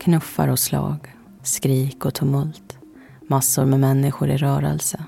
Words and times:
Knuffar 0.00 0.48
och 0.48 0.58
slag, 0.58 1.14
skrik 1.42 2.04
och 2.04 2.14
tumult. 2.14 2.78
Massor 3.28 3.64
med 3.64 3.80
människor 3.80 4.30
i 4.30 4.36
rörelse. 4.36 5.04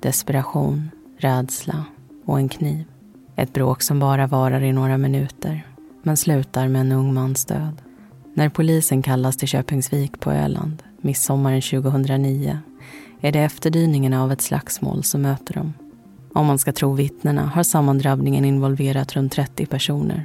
Desperation, 0.00 0.90
rädsla 1.18 1.84
och 2.24 2.38
en 2.38 2.48
kniv. 2.48 2.84
Ett 3.36 3.52
bråk 3.52 3.82
som 3.82 3.98
bara 3.98 4.26
varar 4.26 4.62
i 4.62 4.72
några 4.72 4.98
minuter 4.98 5.66
men 6.02 6.16
slutar 6.16 6.68
med 6.68 6.80
en 6.80 6.92
ung 6.92 7.14
mans 7.14 7.44
död. 7.44 7.82
När 8.34 8.48
polisen 8.48 9.02
kallas 9.02 9.36
till 9.36 9.48
Köpingsvik 9.48 10.20
på 10.20 10.32
Öland 10.32 10.82
midsommaren 11.00 11.62
2009 11.62 12.58
är 13.20 13.32
det 13.32 13.40
efterdyningarna 13.40 14.22
av 14.22 14.32
ett 14.32 14.40
slagsmål 14.40 15.04
som 15.04 15.22
möter 15.22 15.54
dem. 15.54 15.72
Om 16.32 16.46
man 16.46 16.58
ska 16.58 16.72
tro 16.72 16.92
vittnena 16.92 17.46
har 17.46 17.62
sammandrabbningen 17.62 18.44
involverat 18.44 19.12
runt 19.12 19.32
30 19.32 19.66
personer. 19.66 20.24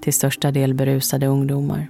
Till 0.00 0.12
största 0.12 0.50
del 0.50 0.74
berusade 0.74 1.26
ungdomar. 1.26 1.88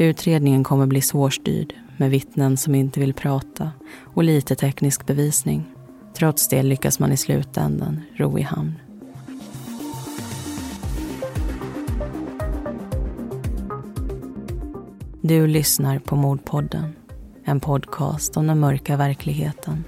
Utredningen 0.00 0.64
kommer 0.64 0.86
bli 0.86 1.00
svårstyrd 1.00 1.74
med 1.96 2.10
vittnen 2.10 2.56
som 2.56 2.74
inte 2.74 3.00
vill 3.00 3.14
prata 3.14 3.70
och 4.14 4.24
lite 4.24 4.54
teknisk 4.54 5.06
bevisning. 5.06 5.64
Trots 6.14 6.48
det 6.48 6.62
lyckas 6.62 6.98
man 6.98 7.12
i 7.12 7.16
slutändan 7.16 8.00
ro 8.16 8.38
i 8.38 8.42
hamn. 8.42 8.74
Du 15.20 15.46
lyssnar 15.46 15.98
på 15.98 16.16
Mordpodden, 16.16 16.92
en 17.44 17.60
podcast 17.60 18.36
om 18.36 18.46
den 18.46 18.60
mörka 18.60 18.96
verkligheten. 18.96 19.84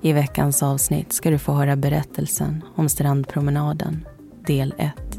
I 0.00 0.12
veckans 0.12 0.62
avsnitt 0.62 1.12
ska 1.12 1.30
du 1.30 1.38
få 1.38 1.52
höra 1.52 1.76
berättelsen 1.76 2.64
om 2.74 2.88
strandpromenaden, 2.88 4.06
del 4.46 4.74
1. 4.78 5.09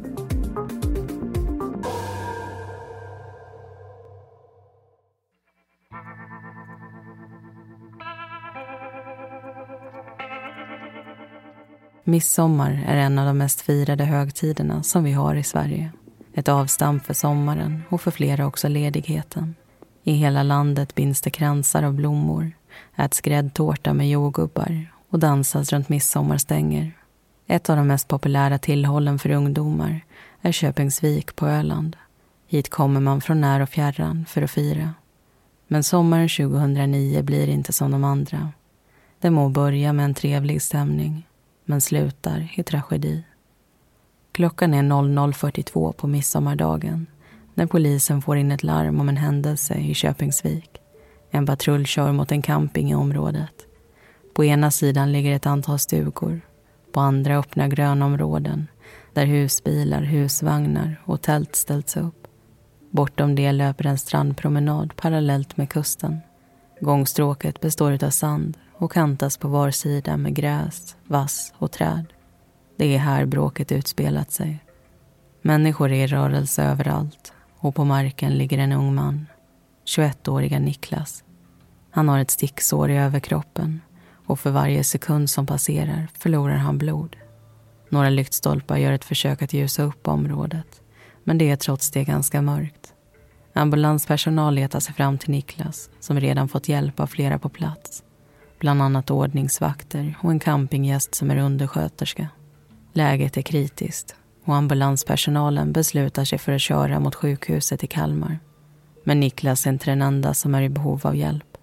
Midsommar 12.04 12.84
är 12.88 12.98
en 12.98 13.20
av 13.20 13.26
de 13.26 13.38
mest 13.38 13.62
firade 13.62 14.06
högtiderna 14.06 14.84
som 14.84 15.04
vi 15.04 15.12
har 15.12 15.36
i 15.36 15.44
Sverige. 15.44 15.92
Ett 16.34 16.50
avstamp 16.50 17.06
för 17.06 17.14
sommaren 17.14 17.84
och 17.90 18.02
för 18.02 18.12
flera 18.12 18.48
också 18.48 18.68
ledigheten. 18.68 19.56
I 20.04 20.14
hela 20.14 20.44
landet 20.44 20.96
binds 20.96 21.22
det 21.22 21.30
kransar 21.30 21.84
av 21.84 21.94
blommor, 21.94 22.52
äts 22.96 23.22
gräddtårta 23.22 23.94
med 23.94 24.10
jordgubbar 24.10 24.86
och 25.10 25.20
dansas 25.20 25.74
runt 25.74 25.90
midsommarstänger. 25.90 26.92
Ett 27.48 27.70
av 27.70 27.78
de 27.78 27.88
mest 27.88 28.08
populära 28.08 28.58
tillhållen 28.58 29.20
för 29.20 29.32
ungdomar 29.32 30.02
är 30.42 30.52
Köpingsvik 30.52 31.36
på 31.36 31.48
Öland. 31.48 31.98
Hit 32.48 32.70
kommer 32.70 33.00
man 33.00 33.22
från 33.22 33.42
när 33.42 33.60
och 33.60 33.70
fjärran 33.70 34.26
för 34.30 34.42
att 34.42 34.52
fira. 34.52 34.94
Men 35.68 35.84
sommaren 35.84 36.30
2009 36.30 37.22
blir 37.22 37.48
inte 37.48 37.74
som 37.74 37.92
de 37.92 38.04
andra. 38.04 38.52
Det 39.20 39.30
må 39.30 39.50
börja 39.50 39.94
med 39.94 40.06
en 40.06 40.14
trevlig 40.14 40.62
stämning, 40.62 41.28
men 41.72 41.82
slutar 41.82 42.54
i 42.56 42.64
tragedi. 42.64 43.24
Klockan 44.32 44.74
är 44.74 44.84
00.42 44.84 45.92
på 45.92 46.08
midsommardagen 46.08 47.08
när 47.54 47.66
polisen 47.66 48.22
får 48.22 48.38
in 48.38 48.52
ett 48.52 48.64
larm 48.64 49.00
om 49.00 49.10
en 49.10 49.18
händelse 49.18 49.74
i 49.74 49.94
Köpingsvik. 49.94 50.70
En 51.30 51.46
patrull 51.46 51.86
kör 51.86 52.12
mot 52.12 52.32
en 52.32 52.42
camping 52.42 52.92
i 52.92 52.96
området. 52.96 53.54
På 54.34 54.46
ena 54.46 54.72
sidan 54.72 55.12
ligger 55.12 55.36
ett 55.36 55.46
antal 55.46 55.80
stugor. 55.80 56.42
På 56.92 57.00
andra 57.00 57.38
öppna 57.38 57.68
grönområden 57.68 58.68
där 59.14 59.26
husbilar, 59.26 60.02
husvagnar 60.02 61.02
och 61.06 61.22
tält 61.22 61.56
ställts 61.56 61.98
upp. 61.98 62.28
Bortom 62.90 63.36
det 63.36 63.52
löper 63.52 63.86
en 63.86 63.98
strandpromenad 63.98 64.96
parallellt 64.96 65.58
med 65.58 65.70
kusten. 65.70 66.20
Gångstråket 66.82 67.60
består 67.60 68.04
av 68.04 68.10
sand 68.10 68.58
och 68.82 68.92
kantas 68.92 69.38
på 69.38 69.48
var 69.48 69.72
sida 69.72 70.18
med 70.18 70.36
gräs, 70.36 70.96
vass 71.08 71.54
och 71.58 71.72
träd. 71.72 72.06
Det 72.78 72.96
är 72.96 73.00
här 73.00 73.26
bråket 73.26 73.72
utspelat 73.72 74.32
sig. 74.32 74.64
Människor 75.42 75.92
är 75.92 76.04
i 76.04 76.08
rörelse 76.08 76.64
överallt 76.64 77.34
och 77.58 77.76
på 77.76 77.86
marken 77.86 78.34
ligger 78.34 78.58
en 78.58 78.72
ung 78.72 78.96
man, 78.96 79.26
21-åriga 79.86 80.60
Niklas. 80.60 81.24
Han 81.92 82.10
har 82.10 82.20
ett 82.20 82.32
sticksår 82.32 82.90
i 82.90 82.98
överkroppen 82.98 83.82
och 84.26 84.40
för 84.40 84.52
varje 84.52 84.84
sekund 84.84 85.30
som 85.30 85.46
passerar 85.46 86.08
förlorar 86.20 86.58
han 86.58 86.78
blod. 86.78 87.16
Några 87.90 88.10
lyktstolpar 88.10 88.78
gör 88.78 88.92
ett 88.92 89.06
försök 89.06 89.42
att 89.42 89.54
ljusa 89.54 89.84
upp 89.84 90.08
området 90.08 90.82
men 91.24 91.38
det 91.38 91.50
är 91.50 91.56
trots 91.56 91.92
det 91.92 92.04
ganska 92.04 92.42
mörkt. 92.42 92.94
Ambulanspersonal 93.54 94.56
letar 94.56 94.80
sig 94.80 94.94
fram 94.94 95.18
till 95.18 95.32
Niklas 95.32 95.90
som 96.00 96.20
redan 96.20 96.50
fått 96.50 96.70
hjälp 96.70 97.00
av 97.00 97.08
flera 97.08 97.40
på 97.40 97.50
plats. 97.50 98.04
Bland 98.62 98.82
annat 98.82 99.12
ordningsvakter 99.12 100.18
och 100.22 100.32
en 100.32 100.40
campinggäst 100.40 101.16
som 101.16 101.32
är 101.32 101.38
undersköterska. 101.38 102.28
Läget 102.94 103.38
är 103.38 103.42
kritiskt 103.42 104.16
och 104.46 104.56
ambulanspersonalen 104.56 105.72
beslutar 105.72 106.26
sig 106.26 106.40
för 106.40 106.52
att 106.52 106.62
köra 106.62 107.00
mot 107.00 107.16
sjukhuset 107.16 107.84
i 107.84 107.88
Kalmar. 107.88 108.40
Men 109.04 109.20
Niklas 109.20 109.66
är 109.66 109.70
inte 109.70 109.92
den 109.92 110.02
enda 110.02 110.34
som 110.34 110.56
är 110.56 110.62
i 110.62 110.70
behov 110.70 111.02
av 111.04 111.16
hjälp. 111.16 111.58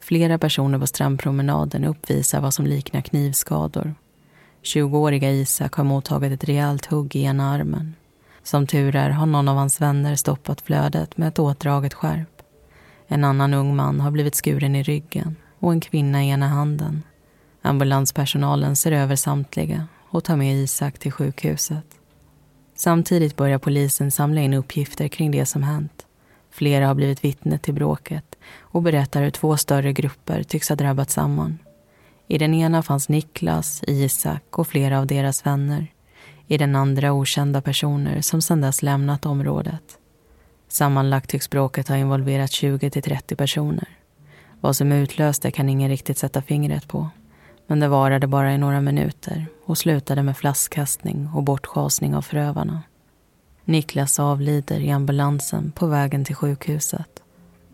Flera 0.00 0.38
personer 0.38 0.78
på 0.78 0.86
strandpromenaden 0.86 1.84
uppvisar 1.84 2.40
vad 2.40 2.54
som 2.54 2.66
liknar 2.66 3.00
knivskador. 3.00 3.94
20-åriga 4.62 5.30
Isak 5.30 5.74
har 5.74 5.84
mottagit 5.84 6.32
ett 6.32 6.48
rejält 6.48 6.86
hugg 6.86 7.16
i 7.16 7.22
ena 7.22 7.50
armen. 7.50 7.94
Som 8.42 8.66
tur 8.66 8.96
är 8.96 9.10
har 9.10 9.26
någon 9.26 9.48
av 9.48 9.56
hans 9.56 9.80
vänner 9.80 10.14
stoppat 10.14 10.60
flödet 10.60 11.16
med 11.16 11.28
ett 11.28 11.38
åtdraget 11.38 11.94
skärp. 11.94 12.42
En 13.06 13.24
annan 13.24 13.54
ung 13.54 13.76
man 13.76 14.00
har 14.00 14.10
blivit 14.10 14.34
skuren 14.34 14.76
i 14.76 14.82
ryggen 14.82 15.36
och 15.58 15.72
en 15.72 15.80
kvinna 15.80 16.24
i 16.24 16.28
ena 16.28 16.48
handen. 16.48 17.02
Ambulanspersonalen 17.62 18.76
ser 18.76 18.92
över 18.92 19.16
samtliga 19.16 19.86
och 20.10 20.24
tar 20.24 20.36
med 20.36 20.54
Isak 20.54 20.98
till 20.98 21.12
sjukhuset. 21.12 21.86
Samtidigt 22.74 23.36
börjar 23.36 23.58
polisen 23.58 24.10
samla 24.10 24.40
in 24.40 24.54
uppgifter 24.54 25.08
kring 25.08 25.30
det 25.30 25.46
som 25.46 25.62
hänt. 25.62 26.06
Flera 26.50 26.86
har 26.86 26.94
blivit 26.94 27.24
vittne 27.24 27.58
till 27.58 27.74
bråket 27.74 28.36
och 28.58 28.82
berättar 28.82 29.22
hur 29.22 29.30
två 29.30 29.56
större 29.56 29.92
grupper 29.92 30.42
tycks 30.42 30.68
ha 30.68 30.76
drabbat 30.76 31.10
samman. 31.10 31.58
I 32.28 32.38
den 32.38 32.54
ena 32.54 32.82
fanns 32.82 33.08
Niklas, 33.08 33.82
Isak 33.86 34.58
och 34.58 34.68
flera 34.68 34.98
av 34.98 35.06
deras 35.06 35.46
vänner. 35.46 35.86
I 36.46 36.58
den 36.58 36.76
andra 36.76 37.12
okända 37.12 37.62
personer 37.62 38.20
som 38.20 38.42
sedan 38.42 38.60
dess 38.60 38.82
lämnat 38.82 39.26
området. 39.26 39.98
Sammanlagt 40.68 41.30
tycks 41.30 41.50
bråket 41.50 41.88
ha 41.88 41.96
involverat 41.96 42.50
20 42.50 42.90
till 42.90 43.02
30 43.02 43.36
personer. 43.36 43.88
Vad 44.60 44.76
som 44.76 44.92
utlöste 44.92 45.50
kan 45.50 45.68
ingen 45.68 45.88
riktigt 45.88 46.18
sätta 46.18 46.42
fingret 46.42 46.88
på. 46.88 47.08
Men 47.66 47.80
det 47.80 47.88
varade 47.88 48.26
bara 48.26 48.54
i 48.54 48.58
några 48.58 48.80
minuter 48.80 49.46
och 49.64 49.78
slutade 49.78 50.22
med 50.22 50.36
flaskkastning 50.36 51.28
och 51.34 51.42
bortschasning 51.42 52.14
av 52.14 52.22
förövarna. 52.22 52.82
Niklas 53.64 54.20
avlider 54.20 54.80
i 54.80 54.90
ambulansen 54.90 55.72
på 55.72 55.86
vägen 55.86 56.24
till 56.24 56.34
sjukhuset. 56.34 57.22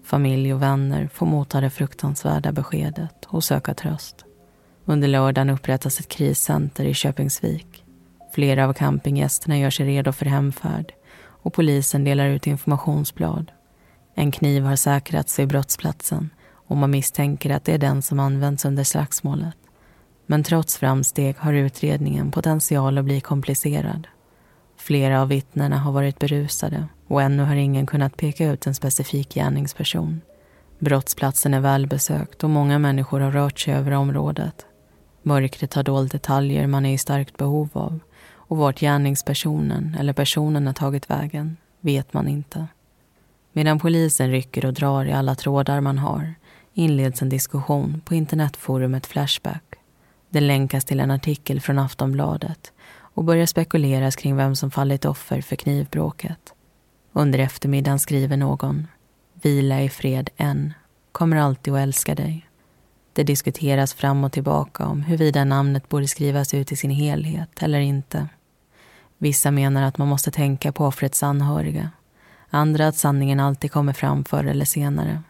Familj 0.05 0.55
och 0.55 0.63
vänner 0.63 1.09
får 1.15 1.27
motta 1.27 1.61
det 1.61 1.71
fruktansvärda 1.71 2.53
beskedet 2.53 3.25
och 3.27 3.45
söka 3.45 3.75
tröst. 3.75 4.25
Under 4.85 5.09
lördagen 5.09 5.51
upprättas 5.51 6.01
ett 6.01 6.09
kriscenter 6.09 6.85
i 6.85 6.95
Köpingsvik. 6.95 7.85
Flera 8.35 8.69
av 8.69 8.73
campinggästerna 8.73 9.59
gör 9.59 9.71
sig 9.71 9.87
redo 9.87 10.13
för 10.13 10.27
hemfärd 10.27 10.93
och 11.43 11.55
polisen 11.55 12.05
delar 12.05 12.29
ut 12.29 12.47
informationsblad. 12.47 13.53
En 14.15 14.33
kniv 14.33 14.63
har 14.63 14.77
säkrats 14.77 15.39
vid 15.39 15.49
brottsplatsen 15.49 16.31
och 16.73 16.79
man 16.79 16.91
misstänker 16.91 17.51
att 17.51 17.65
det 17.65 17.75
är 17.75 17.79
den 17.79 18.03
som 18.03 18.21
använts 18.21 18.65
under 18.65 18.85
slagsmålet. 18.85 19.57
Men 20.27 20.43
trots 20.43 20.79
framsteg 20.79 21.37
har 21.39 21.53
utredningen 21.53 22.31
potential 22.31 22.99
att 22.99 23.05
bli 23.05 23.21
komplicerad. 23.21 24.07
Flera 24.77 25.23
av 25.23 25.29
vittnena 25.29 25.79
har 25.79 25.93
varit 25.93 26.19
berusade 26.19 26.87
och 27.07 27.23
ännu 27.23 27.43
har 27.43 27.57
ingen 27.57 27.87
kunnat 27.87 28.17
peka 28.17 28.53
ut 28.53 28.67
en 28.67 28.75
specifik 28.75 29.35
gärningsperson. 29.35 30.21
Brottsplatsen 30.79 31.55
är 31.55 31.61
välbesökt 31.61 32.45
och 32.45 32.51
många 32.51 32.79
människor 32.79 33.21
har 33.21 33.31
rört 33.31 33.59
sig 33.59 33.75
över 33.75 33.93
området. 33.93 34.67
Mörkret 35.23 35.75
har 35.75 35.83
dolt 35.83 36.13
detaljer 36.13 36.67
man 36.67 36.87
är 36.87 36.95
i 36.95 36.99
starkt 36.99 37.37
behov 37.37 37.69
av 37.73 38.01
och 38.35 38.57
vart 38.57 38.81
gärningspersonen 38.81 39.97
eller 40.01 40.13
personerna 40.13 40.75
tagit 40.75 41.11
vägen 41.11 41.57
vet 41.81 42.13
man 42.13 42.29
inte. 42.29 42.67
Medan 43.53 43.79
polisen 43.79 44.31
rycker 44.31 44.67
och 44.67 44.75
drar 44.75 45.05
i 45.05 45.13
alla 45.13 45.35
trådar 45.35 45.81
man 45.81 45.99
har 45.99 46.35
inleds 46.75 47.23
en 47.23 47.29
diskussion 47.29 48.01
på 48.05 48.15
internetforumet 48.15 49.07
Flashback 49.07 49.79
det 50.33 50.41
länkas 50.41 50.85
till 50.85 51.01
en 51.01 51.11
artikel 51.11 51.61
från 51.61 51.79
Aftonbladet 51.79 52.73
och 52.99 53.25
börjar 53.25 53.47
spekuleras 53.47 54.17
kring 54.17 54.37
vem 54.37 54.57
som 54.57 54.71
fallit 54.71 55.05
offer 55.05 55.41
för 55.41 55.57
knivbråket. 55.57 56.55
Under 57.13 57.39
eftermiddagen 57.39 57.99
skriver 57.99 58.37
någon 58.37 58.87
Vila 59.43 59.83
i 59.83 59.89
fred 59.89 60.31
än, 60.37 60.75
kommer 61.13 61.37
alltid 61.37 61.75
att 61.75 61.81
älska 61.81 62.15
dig. 62.15 62.49
Det 63.13 63.23
diskuteras 63.23 63.95
fram 63.95 64.25
och 64.25 64.33
tillbaka 64.33 64.87
om 64.87 65.03
huruvida 65.03 65.45
namnet 65.45 65.89
borde 65.89 66.09
skrivas 66.09 66.55
ut 66.55 66.73
i 66.73 66.77
sin 66.77 66.91
helhet 66.91 67.63
eller 67.63 67.81
inte. 67.81 68.29
Vissa 69.19 69.51
menar 69.51 69.83
att 69.83 69.99
man 69.99 70.09
måste 70.09 70.31
tänka 70.31 70.73
på 70.73 70.87
offrets 70.87 71.23
anhöriga. 71.23 71.91
Andra 72.51 72.89
att 72.89 72.97
sanningen 72.97 73.41
alltid 73.41 73.73
kommer 73.73 73.93
fram 73.93 74.25
förr 74.25 74.45
eller 74.45 74.65
senare 74.65 75.23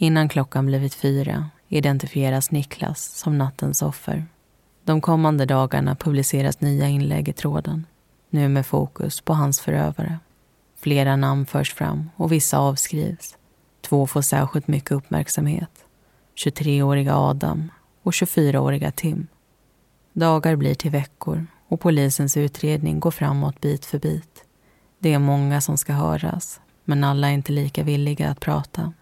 Innan 0.00 0.28
klockan 0.28 0.66
blivit 0.66 0.94
fyra 0.94 1.50
identifieras 1.68 2.50
Niklas 2.50 3.04
som 3.04 3.38
nattens 3.38 3.82
offer. 3.82 4.26
De 4.84 5.00
kommande 5.00 5.44
dagarna 5.44 5.94
publiceras 5.94 6.60
nya 6.60 6.88
inlägg 6.88 7.28
i 7.28 7.32
tråden. 7.32 7.86
Nu 8.30 8.48
med 8.48 8.66
fokus 8.66 9.20
på 9.20 9.34
hans 9.34 9.60
förövare. 9.60 10.18
Flera 10.80 11.16
namn 11.16 11.46
förs 11.46 11.74
fram 11.74 12.10
och 12.16 12.32
vissa 12.32 12.58
avskrivs. 12.58 13.36
Två 13.80 14.06
får 14.06 14.22
särskilt 14.22 14.68
mycket 14.68 14.92
uppmärksamhet. 14.92 15.84
23-åriga 16.36 17.16
Adam 17.16 17.70
och 18.02 18.12
24-åriga 18.12 18.90
Tim. 18.90 19.26
Dagar 20.12 20.56
blir 20.56 20.74
till 20.74 20.90
veckor 20.90 21.46
och 21.68 21.80
polisens 21.80 22.36
utredning 22.36 23.00
går 23.00 23.10
framåt 23.10 23.60
bit 23.60 23.84
för 23.84 23.98
bit. 23.98 24.44
Det 24.98 25.14
är 25.14 25.18
många 25.18 25.60
som 25.60 25.78
ska 25.78 25.92
höras, 25.92 26.60
men 26.84 27.04
alla 27.04 27.28
är 27.28 27.32
inte 27.32 27.52
lika 27.52 27.82
villiga 27.82 28.30
att 28.30 28.40
prata. 28.40 28.92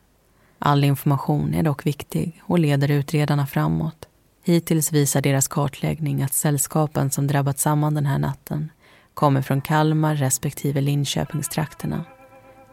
All 0.58 0.84
information 0.84 1.54
är 1.54 1.62
dock 1.62 1.86
viktig 1.86 2.42
och 2.42 2.58
leder 2.58 2.90
utredarna 2.90 3.46
framåt. 3.46 4.08
Hittills 4.44 4.92
visar 4.92 5.20
deras 5.20 5.48
kartläggning 5.48 6.22
att 6.22 6.34
sällskapen 6.34 7.10
som 7.10 7.26
drabbat 7.26 7.58
samman 7.58 7.94
den 7.94 8.06
här 8.06 8.18
natten 8.18 8.70
kommer 9.14 9.42
från 9.42 9.60
Kalmar 9.60 10.14
respektive 10.14 10.80
Linköpingstrakterna. 10.80 12.04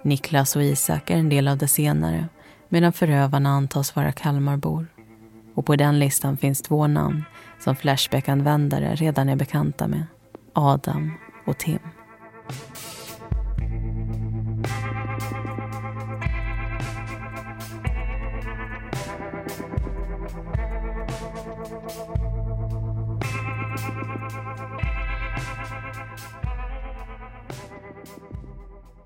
Niklas 0.04 0.56
och 0.56 0.64
Isak 0.64 1.10
är 1.10 1.18
en 1.18 1.30
del 1.30 1.48
av 1.48 1.58
det 1.58 1.68
senare 1.68 2.28
medan 2.70 2.94
förövarna 2.94 3.50
antas 3.50 3.96
vara 3.96 4.12
Kalmarbor. 4.12 4.88
Och 5.56 5.66
på 5.66 5.76
den 5.76 6.00
listan 6.00 6.38
finns 6.38 6.62
två 6.62 6.88
namn 6.88 7.24
som 7.60 7.76
Flashback-användare 7.76 8.96
redan 8.96 9.30
är 9.30 9.36
bekanta 9.36 9.88
med. 9.88 10.06
Adam 10.54 11.12
och 11.46 11.58
Tim. 11.58 11.80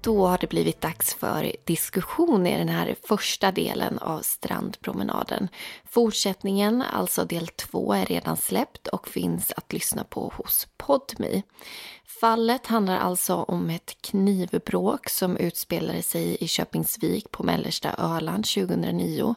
Då 0.08 0.28
har 0.28 0.38
det 0.38 0.50
blivit 0.50 0.82
dags 0.82 1.14
för 1.14 1.56
diskussion 1.64 2.48
i 2.48 2.58
den 2.58 2.70
här 2.70 2.96
första 3.08 3.52
delen 3.52 4.00
av 4.00 4.22
strandpromenaden. 4.22 5.48
Fortsättningen, 5.86 6.82
alltså 6.82 7.26
del 7.26 7.48
två, 7.48 7.94
är 7.94 8.06
redan 8.06 8.38
släppt 8.38 8.88
och 8.88 9.08
finns 9.08 9.52
att 9.52 9.74
lyssna 9.74 10.04
på 10.04 10.34
hos 10.36 10.68
Podmi. 10.78 11.44
Fallet 12.22 12.68
handlar 12.68 12.98
alltså 12.98 13.36
om 13.36 13.70
ett 13.70 13.98
knivbråk 14.02 15.10
som 15.10 15.38
utspelade 15.38 16.02
sig 16.02 16.38
i 16.40 16.48
Köpingsvik 16.48 17.32
på 17.32 17.44
mellersta 17.44 17.96
Öland 17.98 18.46
2009. 18.46 19.36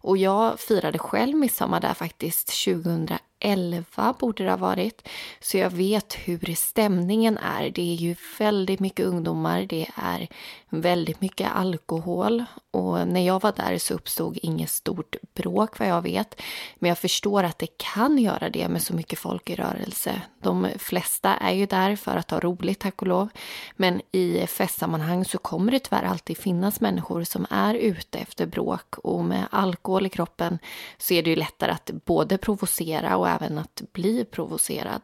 Och 0.00 0.16
jag 0.16 0.60
firade 0.60 0.98
själv 0.98 1.36
midsommar 1.36 1.80
där 1.80 1.94
faktiskt 1.94 2.64
2011 2.64 3.18
11 3.40 4.14
borde 4.18 4.44
det 4.44 4.50
ha 4.50 4.56
varit. 4.56 5.08
Så 5.40 5.58
jag 5.58 5.70
vet 5.70 6.14
hur 6.14 6.54
stämningen 6.54 7.38
är. 7.38 7.70
Det 7.70 7.92
är 7.92 7.94
ju 7.94 8.14
väldigt 8.38 8.80
mycket 8.80 9.06
ungdomar, 9.06 9.62
det 9.62 9.86
är 9.94 10.28
väldigt 10.70 11.20
mycket 11.20 11.50
alkohol. 11.54 12.44
Och 12.70 13.08
när 13.08 13.26
jag 13.26 13.42
var 13.42 13.52
där 13.52 13.78
så 13.78 13.94
uppstod 13.94 14.38
inget 14.42 14.70
stort 14.70 15.16
bråk 15.34 15.78
vad 15.78 15.88
jag 15.88 16.02
vet. 16.02 16.40
Men 16.78 16.88
jag 16.88 16.98
förstår 16.98 17.44
att 17.44 17.58
det 17.58 17.78
kan 17.78 18.18
göra 18.18 18.50
det 18.50 18.68
med 18.68 18.82
så 18.82 18.94
mycket 18.94 19.18
folk 19.18 19.50
i 19.50 19.54
rörelse. 19.54 20.22
De 20.42 20.68
flesta 20.78 21.34
är 21.34 21.52
ju 21.52 21.66
där 21.66 21.96
för 21.96 22.16
att 22.16 22.30
ha 22.30 22.40
roligt, 22.40 22.78
tack 22.78 23.02
och 23.02 23.08
lov. 23.08 23.28
Men 23.76 24.00
i 24.12 24.46
festsammanhang 24.46 25.24
så 25.24 25.38
kommer 25.38 25.72
det 25.72 25.78
tyvärr 25.78 26.04
alltid 26.04 26.38
finnas 26.38 26.80
människor 26.80 27.24
som 27.24 27.46
är 27.50 27.74
ute 27.74 28.18
efter 28.18 28.46
bråk. 28.46 28.98
Och 28.98 29.24
med 29.24 29.46
alkohol 29.50 30.06
i 30.06 30.08
kroppen 30.08 30.58
så 30.98 31.14
är 31.14 31.22
det 31.22 31.30
ju 31.30 31.36
lättare 31.36 31.72
att 31.72 31.90
både 32.04 32.38
provocera 32.38 33.16
och 33.16 33.28
även 33.28 33.58
att 33.58 33.82
bli 33.92 34.24
provocerad. 34.24 35.02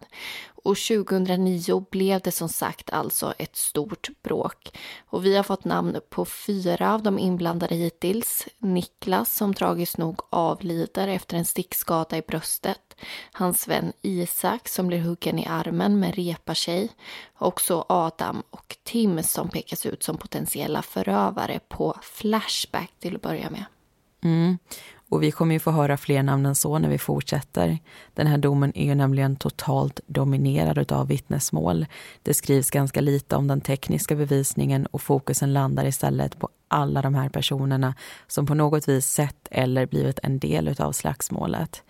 Och 0.67 0.77
2009 0.77 1.87
blev 1.91 2.21
det 2.21 2.33
som 2.33 2.49
sagt 2.49 2.91
alltså 2.91 3.35
ett 3.39 3.57
stort 3.57 4.09
bråk. 4.23 4.79
Och 5.07 5.25
vi 5.25 5.37
har 5.37 5.43
fått 5.43 5.56
fått 5.57 5.65
namn 5.65 6.01
på 6.11 6.25
fyra 6.25 6.95
av 6.95 7.03
de 7.03 7.19
inblandade 7.19 7.75
hittills. 7.75 8.49
Niklas 8.59 9.35
som 9.35 9.55
tragiskt 9.55 9.99
nog 9.99 10.21
avlider 10.31 11.09
efter 11.09 11.37
en 11.37 11.45
stickskada 11.45 12.17
i 12.17 12.23
bröstet. 12.23 12.97
Hans 13.33 13.69
vän 13.69 13.93
Isak 14.03 14.69
som 14.69 14.87
blir 14.87 14.99
huggen 15.01 15.39
i 15.39 15.47
armen 15.47 16.01
men 16.01 16.13
repar 16.13 16.55
sig. 16.55 16.89
Och 17.39 17.61
så 17.61 17.87
Adam 17.89 18.43
och 18.51 18.77
Tim 18.85 19.23
som 19.23 19.49
pekas 19.49 19.87
ut 19.87 20.03
som 20.03 20.17
potentiella 20.17 20.83
förövare 20.83 21.61
på 21.69 21.99
Flashback 22.03 22.91
till 22.99 23.17
att 23.17 23.23
börja 23.23 23.51
med. 23.51 23.65
Mm. 24.23 24.59
Och 25.09 25.23
vi 25.23 25.31
kommer 25.31 25.55
ju 25.55 25.59
få 25.59 25.71
höra 25.71 25.97
fler 25.97 26.23
namn 26.23 26.47
än 26.47 26.55
så 26.55 26.79
när 26.79 26.89
vi 26.89 26.99
fortsätter. 26.99 27.79
Den 28.15 28.27
här 28.27 28.39
domen 28.39 28.73
är 28.75 28.85
ju 28.85 28.95
nämligen 28.95 29.37
totalt 29.37 30.01
dominerad 30.07 30.93
av 30.93 31.09
vittnesmål. 31.09 31.87
Det 32.23 32.35
skrivs 32.35 32.71
ganska 32.71 33.01
lite 33.01 33.37
om 33.37 33.49
den 33.49 33.61
tekniska 33.61 34.15
bevisningen 34.15 34.87
och 34.87 35.03
fokusen 35.03 35.53
landar 35.53 35.87
istället 35.87 36.39
på 36.39 36.49
alla 36.69 37.03
de 37.03 37.15
här 37.15 37.29
personerna 37.29 37.95
som 38.27 38.47
på 38.47 38.55
något 38.55 38.89
vis 38.89 39.07
sett 39.07 39.49
eller 39.51 39.87
blivit 39.87 40.19
en 40.23 40.39
del 40.39 40.75
av 40.79 40.93
slagsmålet. 40.93 41.83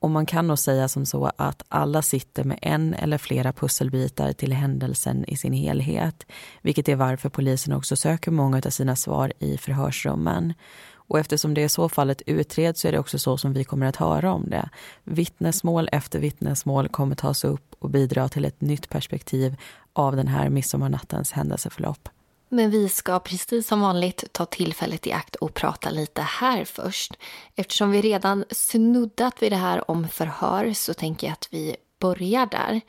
Och 0.00 0.10
man 0.10 0.26
kan 0.26 0.46
nog 0.46 0.58
säga 0.58 0.88
som 0.88 1.06
så 1.06 1.30
att 1.36 1.62
alla 1.68 2.02
sitter 2.02 2.44
med 2.44 2.58
en 2.62 2.94
eller 2.94 3.18
flera 3.18 3.52
pusselbitar 3.52 4.32
till 4.32 4.52
händelsen 4.52 5.24
i 5.24 5.36
sin 5.36 5.52
helhet. 5.52 6.26
Vilket 6.62 6.88
är 6.88 6.96
varför 6.96 7.28
polisen 7.28 7.74
också 7.74 7.96
söker 7.96 8.30
många 8.30 8.62
av 8.66 8.70
sina 8.70 8.96
svar 8.96 9.32
i 9.38 9.58
förhörsrummen. 9.58 10.54
Och 11.10 11.18
eftersom 11.18 11.54
det 11.54 11.62
är 11.62 11.68
så 11.68 11.88
fallet 11.88 12.22
utreds 12.26 12.80
så 12.80 12.88
är 12.88 12.92
det 12.92 12.98
också 12.98 13.18
så 13.18 13.36
som 13.36 13.52
vi 13.52 13.64
kommer 13.64 13.86
att 13.86 13.96
höra 13.96 14.32
om 14.32 14.50
det. 14.50 14.68
Vittnesmål 15.04 15.88
efter 15.92 16.18
vittnesmål 16.18 16.88
kommer 16.88 17.14
tas 17.14 17.44
upp 17.44 17.74
och 17.78 17.90
bidra 17.90 18.28
till 18.28 18.44
ett 18.44 18.60
nytt 18.60 18.88
perspektiv 18.88 19.56
av 19.92 20.16
den 20.16 20.28
här 20.28 20.48
midsommarnattens 20.48 21.32
händelseförlopp. 21.32 22.08
Men 22.48 22.70
vi 22.70 22.88
ska 22.88 23.18
precis 23.18 23.68
som 23.68 23.80
vanligt 23.80 24.24
ta 24.32 24.46
tillfället 24.46 25.06
i 25.06 25.12
akt 25.12 25.34
och 25.34 25.54
prata 25.54 25.90
lite 25.90 26.22
här 26.22 26.64
först. 26.64 27.12
Eftersom 27.54 27.90
vi 27.90 28.00
redan 28.00 28.44
snuddat 28.50 29.42
vid 29.42 29.52
det 29.52 29.56
här 29.56 29.90
om 29.90 30.08
förhör 30.08 30.72
så 30.72 30.94
tänker 30.94 31.26
jag 31.26 31.32
att 31.32 31.48
vi 31.50 31.76
börjar 32.00 32.46
där. 32.46 32.80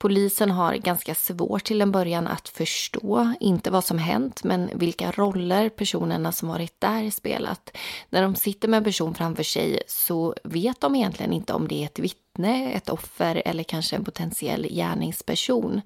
Polisen 0.00 0.50
har 0.50 0.74
ganska 0.74 1.14
svårt 1.14 1.64
till 1.64 1.80
en 1.80 1.92
början 1.92 2.26
att 2.26 2.48
förstå, 2.48 3.34
inte 3.40 3.70
vad 3.70 3.84
som 3.84 3.98
hänt, 3.98 4.44
men 4.44 4.70
vilka 4.74 5.10
roller 5.10 5.68
personerna 5.68 6.32
som 6.32 6.48
varit 6.48 6.80
där 6.80 7.10
spelat. 7.10 7.76
När 8.10 8.22
de 8.22 8.34
sitter 8.34 8.68
med 8.68 8.78
en 8.78 8.84
person 8.84 9.14
framför 9.14 9.42
sig 9.42 9.82
så 9.86 10.34
vet 10.44 10.80
de 10.80 10.96
egentligen 10.96 11.32
inte 11.32 11.52
om 11.52 11.68
det 11.68 11.82
är 11.82 11.86
ett 11.86 11.98
vittne, 11.98 12.72
ett 12.72 12.88
offer 12.88 13.42
eller 13.44 13.62
kanske 13.62 13.96
en 13.96 14.04
potentiell 14.04 14.66
gärningsperson. 14.70 15.80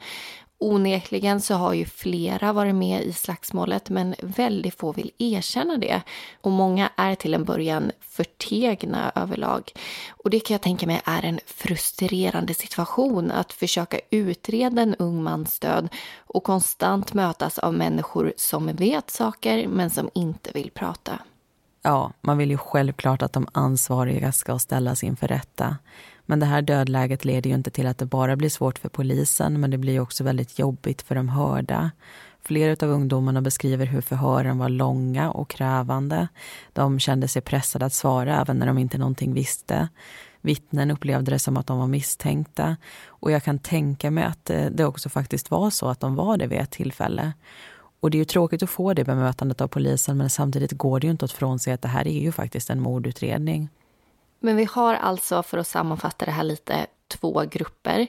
Onekligen 0.58 1.40
så 1.40 1.54
har 1.54 1.72
ju 1.72 1.84
flera 1.84 2.52
varit 2.52 2.74
med 2.74 3.02
i 3.02 3.12
slagsmålet 3.12 3.90
men 3.90 4.14
väldigt 4.20 4.78
få 4.78 4.92
vill 4.92 5.10
erkänna 5.18 5.76
det. 5.76 6.02
Och 6.40 6.50
många 6.50 6.90
är 6.96 7.14
till 7.14 7.34
en 7.34 7.44
början 7.44 7.92
förtegna 8.00 9.12
överlag. 9.14 9.72
Och 10.10 10.30
det 10.30 10.40
kan 10.40 10.54
jag 10.54 10.62
tänka 10.62 10.86
mig 10.86 11.00
är 11.04 11.24
en 11.24 11.40
frustrerande 11.46 12.54
situation 12.54 13.30
att 13.30 13.52
försöka 13.52 14.00
utreda 14.10 14.82
en 14.82 14.94
ung 14.94 15.22
mans 15.22 15.58
död 15.58 15.88
och 16.16 16.44
konstant 16.44 17.14
mötas 17.14 17.58
av 17.58 17.74
människor 17.74 18.32
som 18.36 18.66
vet 18.66 19.10
saker 19.10 19.68
men 19.68 19.90
som 19.90 20.10
inte 20.14 20.50
vill 20.54 20.70
prata. 20.70 21.18
Ja, 21.82 22.12
man 22.20 22.38
vill 22.38 22.50
ju 22.50 22.56
självklart 22.56 23.22
att 23.22 23.32
de 23.32 23.46
ansvariga 23.52 24.32
ska 24.32 24.58
ställas 24.58 25.04
inför 25.04 25.28
rätta. 25.28 25.76
Men 26.26 26.40
det 26.40 26.46
här 26.46 26.62
dödläget 26.62 27.24
leder 27.24 27.50
ju 27.50 27.56
inte 27.56 27.70
till 27.70 27.86
att 27.86 27.98
det 27.98 28.06
bara 28.06 28.36
blir 28.36 28.48
svårt 28.48 28.78
för 28.78 28.88
polisen 28.88 29.60
men 29.60 29.70
det 29.70 29.78
blir 29.78 30.00
också 30.00 30.24
väldigt 30.24 30.58
jobbigt 30.58 31.02
för 31.02 31.14
de 31.14 31.28
hörda. 31.28 31.90
Flera 32.42 32.86
av 32.86 32.92
ungdomarna 32.92 33.42
beskriver 33.42 33.86
hur 33.86 34.00
förhören 34.00 34.58
var 34.58 34.68
långa 34.68 35.30
och 35.30 35.50
krävande. 35.50 36.28
De 36.72 36.98
kände 36.98 37.28
sig 37.28 37.42
pressade 37.42 37.86
att 37.86 37.92
svara 37.92 38.40
även 38.40 38.58
när 38.58 38.66
de 38.66 38.78
inte 38.78 38.98
någonting 38.98 39.34
visste. 39.34 39.88
Vittnen 40.40 40.90
upplevde 40.90 41.30
det 41.30 41.38
som 41.38 41.56
att 41.56 41.66
de 41.66 41.78
var 41.78 41.86
misstänkta 41.86 42.76
och 43.06 43.30
jag 43.30 43.42
kan 43.42 43.58
tänka 43.58 44.10
mig 44.10 44.24
att 44.24 44.50
eh, 44.50 44.66
det 44.70 44.84
också 44.84 45.08
faktiskt 45.08 45.50
var 45.50 45.70
så 45.70 45.88
att 45.88 46.00
de 46.00 46.14
var 46.14 46.36
det 46.36 46.46
vid 46.46 46.58
ett 46.58 46.70
tillfälle. 46.70 47.32
Och 48.00 48.10
det 48.10 48.16
är 48.16 48.18
ju 48.18 48.24
tråkigt 48.24 48.62
att 48.62 48.70
få 48.70 48.94
det 48.94 49.04
bemötandet 49.04 49.60
av 49.60 49.68
polisen 49.68 50.16
men 50.16 50.30
samtidigt 50.30 50.72
går 50.72 51.00
det 51.00 51.06
ju 51.06 51.10
inte 51.10 51.24
att 51.24 51.32
frånse 51.32 51.74
att 51.74 51.82
det 51.82 51.88
här 51.88 52.08
är 52.08 52.20
ju 52.20 52.32
faktiskt 52.32 52.70
en 52.70 52.80
mordutredning. 52.80 53.68
Men 54.44 54.56
vi 54.56 54.64
har 54.64 54.94
alltså, 54.94 55.42
för 55.42 55.58
att 55.58 55.66
sammanfatta 55.66 56.24
det 56.24 56.30
här 56.30 56.44
lite, 56.44 56.86
två 57.08 57.44
grupper. 57.50 58.06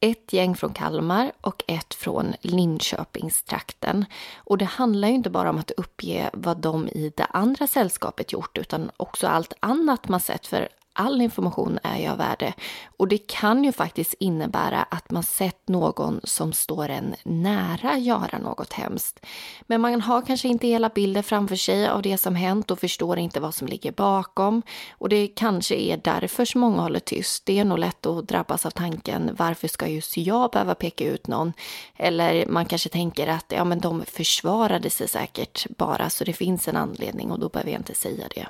Ett 0.00 0.32
gäng 0.32 0.56
från 0.56 0.72
Kalmar 0.72 1.32
och 1.40 1.64
ett 1.66 1.94
från 1.94 2.34
Linköpingstrakten. 2.40 4.04
Och 4.36 4.58
det 4.58 4.64
handlar 4.64 5.08
ju 5.08 5.14
inte 5.14 5.30
bara 5.30 5.50
om 5.50 5.58
att 5.58 5.70
uppge 5.70 6.30
vad 6.32 6.56
de 6.56 6.88
i 6.88 7.12
det 7.16 7.24
andra 7.24 7.66
sällskapet 7.66 8.32
gjort 8.32 8.58
utan 8.58 8.90
också 8.96 9.26
allt 9.26 9.52
annat 9.60 10.08
man 10.08 10.20
sett. 10.20 10.46
För 10.46 10.68
all 10.96 11.20
information 11.20 11.78
är 11.82 11.98
ju 11.98 12.08
av 12.08 12.18
värde. 12.18 12.54
Och 12.96 13.08
det 13.08 13.18
kan 13.18 13.64
ju 13.64 13.72
faktiskt 13.72 14.14
innebära 14.20 14.82
att 14.82 15.10
man 15.10 15.22
sett 15.22 15.68
någon 15.68 16.20
som 16.24 16.52
står 16.52 16.88
en 16.88 17.14
nära 17.24 17.98
göra 17.98 18.38
något 18.38 18.72
hemskt. 18.72 19.26
Men 19.66 19.80
man 19.80 20.00
har 20.00 20.22
kanske 20.22 20.48
inte 20.48 20.68
hela 20.68 20.88
bilden 20.88 21.22
framför 21.22 21.56
sig 21.56 21.88
av 21.88 22.02
det 22.02 22.18
som 22.18 22.34
hänt 22.34 22.70
och 22.70 22.78
förstår 22.78 23.18
inte 23.18 23.40
vad 23.40 23.54
som 23.54 23.68
ligger 23.68 23.92
bakom. 23.92 24.62
Och 24.90 25.08
det 25.08 25.26
kanske 25.26 25.74
är 25.74 26.00
därför 26.04 26.44
som 26.44 26.60
många 26.60 26.82
håller 26.82 27.00
tyst. 27.00 27.46
Det 27.46 27.58
är 27.58 27.64
nog 27.64 27.78
lätt 27.78 28.06
att 28.06 28.28
drabbas 28.28 28.66
av 28.66 28.70
tanken 28.70 29.30
varför 29.38 29.68
ska 29.68 29.86
just 29.86 30.16
jag 30.16 30.50
behöva 30.50 30.74
peka 30.74 31.04
ut 31.04 31.26
någon? 31.26 31.52
Eller 31.96 32.46
man 32.46 32.66
kanske 32.66 32.88
tänker 32.88 33.26
att 33.26 33.46
ja, 33.48 33.64
men 33.64 33.80
de 33.80 34.04
försvarade 34.06 34.90
sig 34.90 35.08
säkert 35.08 35.66
bara 35.76 36.10
så 36.10 36.24
det 36.24 36.32
finns 36.32 36.68
en 36.68 36.76
anledning 36.76 37.30
och 37.30 37.38
då 37.38 37.48
behöver 37.48 37.70
jag 37.70 37.80
inte 37.80 37.94
säga 37.94 38.28
det. 38.34 38.46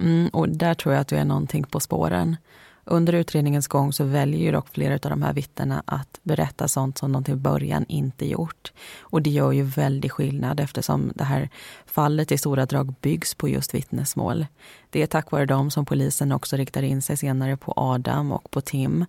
Mm, 0.00 0.28
och 0.28 0.48
där 0.48 0.74
tror 0.74 0.94
jag 0.94 1.00
att 1.00 1.08
du 1.08 1.16
är 1.16 1.24
någonting 1.24 1.64
på 1.64 1.80
spåren. 1.80 2.36
Under 2.90 3.12
utredningens 3.12 3.66
gång 3.66 3.92
så 3.92 4.04
väljer 4.04 4.40
ju 4.40 4.52
dock 4.52 4.68
flera 4.68 4.94
av 4.94 5.10
de 5.10 5.22
här 5.22 5.32
vittnena 5.32 5.82
att 5.86 6.20
berätta 6.22 6.68
sånt 6.68 6.98
som 6.98 7.12
de 7.12 7.24
till 7.24 7.36
början 7.36 7.84
inte 7.88 8.26
gjort. 8.26 8.72
Och 9.00 9.22
det 9.22 9.30
gör 9.30 9.52
ju 9.52 9.62
väldigt 9.62 10.12
skillnad 10.12 10.60
eftersom 10.60 11.12
det 11.14 11.24
här 11.24 11.48
fallet 11.86 12.32
i 12.32 12.38
stora 12.38 12.66
drag 12.66 12.94
byggs 13.00 13.34
på 13.34 13.48
just 13.48 13.74
vittnesmål. 13.74 14.46
Det 14.90 15.02
är 15.02 15.06
tack 15.06 15.30
vare 15.30 15.46
dem 15.46 15.70
som 15.70 15.84
polisen 15.84 16.32
också 16.32 16.56
riktar 16.56 16.82
in 16.82 17.02
sig 17.02 17.16
senare 17.16 17.56
på 17.56 17.72
Adam 17.76 18.32
och 18.32 18.50
på 18.50 18.60
Tim. 18.60 19.04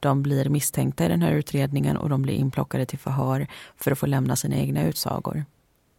De 0.00 0.22
blir 0.22 0.48
misstänkta 0.48 1.04
i 1.04 1.08
den 1.08 1.22
här 1.22 1.32
utredningen 1.32 1.96
och 1.96 2.08
de 2.08 2.22
blir 2.22 2.34
inplockade 2.34 2.86
till 2.86 2.98
förhör 2.98 3.46
för 3.76 3.90
att 3.90 3.98
få 3.98 4.06
lämna 4.06 4.36
sina 4.36 4.56
egna 4.56 4.84
utsagor. 4.84 5.44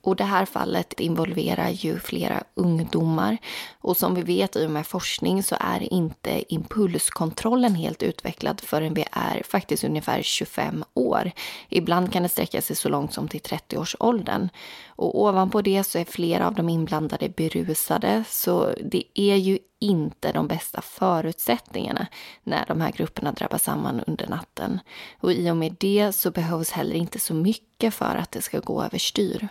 Och 0.05 0.15
det 0.15 0.23
här 0.23 0.45
fallet 0.45 0.99
involverar 0.99 1.69
ju 1.69 1.99
flera 1.99 2.43
ungdomar. 2.53 3.37
Och 3.81 3.97
som 3.97 4.15
vi 4.15 4.21
vet 4.21 4.55
i 4.55 4.65
och 4.65 4.71
med 4.71 4.87
forskning 4.87 5.43
så 5.43 5.55
är 5.59 5.93
inte 5.93 6.53
impulskontrollen 6.53 7.75
helt 7.75 8.03
utvecklad 8.03 8.61
förrän 8.61 8.93
vi 8.93 9.05
är 9.11 9.43
faktiskt 9.45 9.83
ungefär 9.83 10.21
25 10.21 10.83
år. 10.93 11.31
Ibland 11.69 12.13
kan 12.13 12.23
det 12.23 12.29
sträcka 12.29 12.61
sig 12.61 12.75
så 12.75 12.89
långt 12.89 13.13
som 13.13 13.27
till 13.27 13.41
30-årsåldern. 13.41 14.49
Och 14.87 15.21
ovanpå 15.21 15.61
det 15.61 15.83
så 15.83 15.99
är 15.99 16.05
flera 16.05 16.47
av 16.47 16.55
de 16.55 16.69
inblandade 16.69 17.29
berusade. 17.29 18.23
Så 18.29 18.73
det 18.83 19.03
är 19.13 19.35
ju 19.35 19.59
inte 19.79 20.31
de 20.31 20.47
bästa 20.47 20.81
förutsättningarna 20.81 22.07
när 22.43 22.65
de 22.65 22.81
här 22.81 22.91
grupperna 22.91 23.31
drabbar 23.31 23.57
samman 23.57 24.01
under 24.07 24.27
natten. 24.27 24.79
Och 25.19 25.33
i 25.33 25.51
och 25.51 25.57
med 25.57 25.75
det 25.79 26.11
så 26.11 26.31
behövs 26.31 26.71
heller 26.71 26.95
inte 26.95 27.19
så 27.19 27.33
mycket 27.33 27.93
för 27.93 28.15
att 28.15 28.31
det 28.31 28.41
ska 28.41 28.59
gå 28.59 28.83
överstyr. 28.83 29.49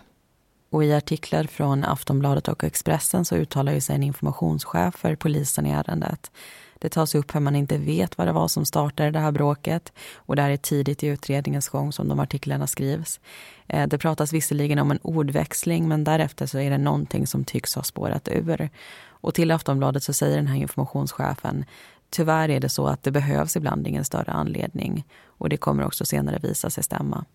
Och 0.69 0.83
I 0.83 0.93
artiklar 0.93 1.43
från 1.43 1.83
Aftonbladet 1.83 2.47
och 2.47 2.63
Expressen 2.63 3.25
så 3.25 3.35
uttalar 3.35 3.73
ju 3.73 3.81
sig 3.81 3.95
en 3.95 4.03
informationschef 4.03 4.95
för 4.95 5.15
polisen 5.15 5.65
i 5.65 5.71
ärendet. 5.71 6.31
Det 6.79 6.89
tas 6.89 7.15
upp 7.15 7.35
hur 7.35 7.39
man 7.39 7.55
inte 7.55 7.77
vet 7.77 8.17
vad 8.17 8.27
det 8.27 8.33
var 8.33 8.47
som 8.47 8.65
startade 8.65 9.11
det 9.11 9.19
här 9.19 9.31
bråket 9.31 9.93
och 10.15 10.35
det 10.35 10.41
här 10.41 10.49
är 10.49 10.57
tidigt 10.57 11.03
i 11.03 11.07
utredningens 11.07 11.69
gång 11.69 11.91
som 11.91 12.07
de 12.07 12.19
artiklarna 12.19 12.67
skrivs. 12.67 13.19
Eh, 13.67 13.87
det 13.87 13.97
pratas 13.97 14.33
visserligen 14.33 14.79
om 14.79 14.91
en 14.91 14.99
ordväxling 15.01 15.87
men 15.87 16.03
därefter 16.03 16.45
så 16.45 16.59
är 16.59 16.69
det 16.69 16.77
någonting 16.77 17.27
som 17.27 17.45
tycks 17.45 17.75
ha 17.75 17.83
spårat 17.83 18.27
ur. 18.27 18.69
Och 19.07 19.33
till 19.33 19.51
Aftonbladet 19.51 20.03
så 20.03 20.13
säger 20.13 20.35
den 20.37 20.47
här 20.47 20.57
informationschefen 20.57 21.65
Tyvärr 22.09 22.49
är 22.49 22.59
det 22.59 22.69
så 22.69 22.87
att 22.87 23.03
det 23.03 23.11
behövs 23.11 23.55
ibland 23.55 23.87
ingen 23.87 24.05
större 24.05 24.31
anledning 24.31 25.05
och 25.25 25.49
det 25.49 25.57
kommer 25.57 25.85
också 25.85 26.05
senare 26.05 26.39
visa 26.39 26.69
sig 26.69 26.83
stämma. 26.83 27.25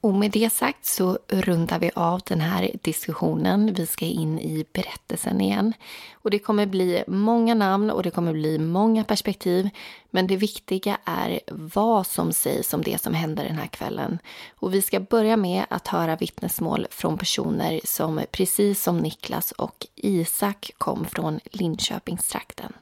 Och 0.00 0.14
med 0.14 0.30
det 0.30 0.52
sagt 0.52 0.86
så 0.86 1.18
rundar 1.28 1.78
vi 1.78 1.90
av 1.94 2.20
den 2.26 2.40
här 2.40 2.70
diskussionen. 2.82 3.74
Vi 3.74 3.86
ska 3.86 4.04
in 4.04 4.38
i 4.38 4.66
berättelsen 4.72 5.40
igen. 5.40 5.72
Och 6.12 6.30
det 6.30 6.38
kommer 6.38 6.66
bli 6.66 7.04
många 7.06 7.54
namn 7.54 7.90
och 7.90 8.02
det 8.02 8.10
kommer 8.10 8.32
bli 8.32 8.58
många 8.58 9.04
perspektiv. 9.04 9.70
Men 10.10 10.26
det 10.26 10.36
viktiga 10.36 10.98
är 11.04 11.40
vad 11.50 12.06
som 12.06 12.32
sägs 12.32 12.74
om 12.74 12.82
det 12.82 13.00
som 13.00 13.14
hände 13.14 13.42
den 13.42 13.58
här 13.58 13.66
kvällen. 13.66 14.18
Och 14.56 14.74
vi 14.74 14.82
ska 14.82 15.00
börja 15.00 15.36
med 15.36 15.64
att 15.70 15.88
höra 15.88 16.16
vittnesmål 16.16 16.86
från 16.90 17.18
personer 17.18 17.80
som 17.84 18.20
precis 18.30 18.82
som 18.82 18.98
Niklas 18.98 19.52
och 19.52 19.86
Isak 19.94 20.70
kom 20.78 21.04
från 21.04 21.40
Linköpingstrakten. 21.44 22.72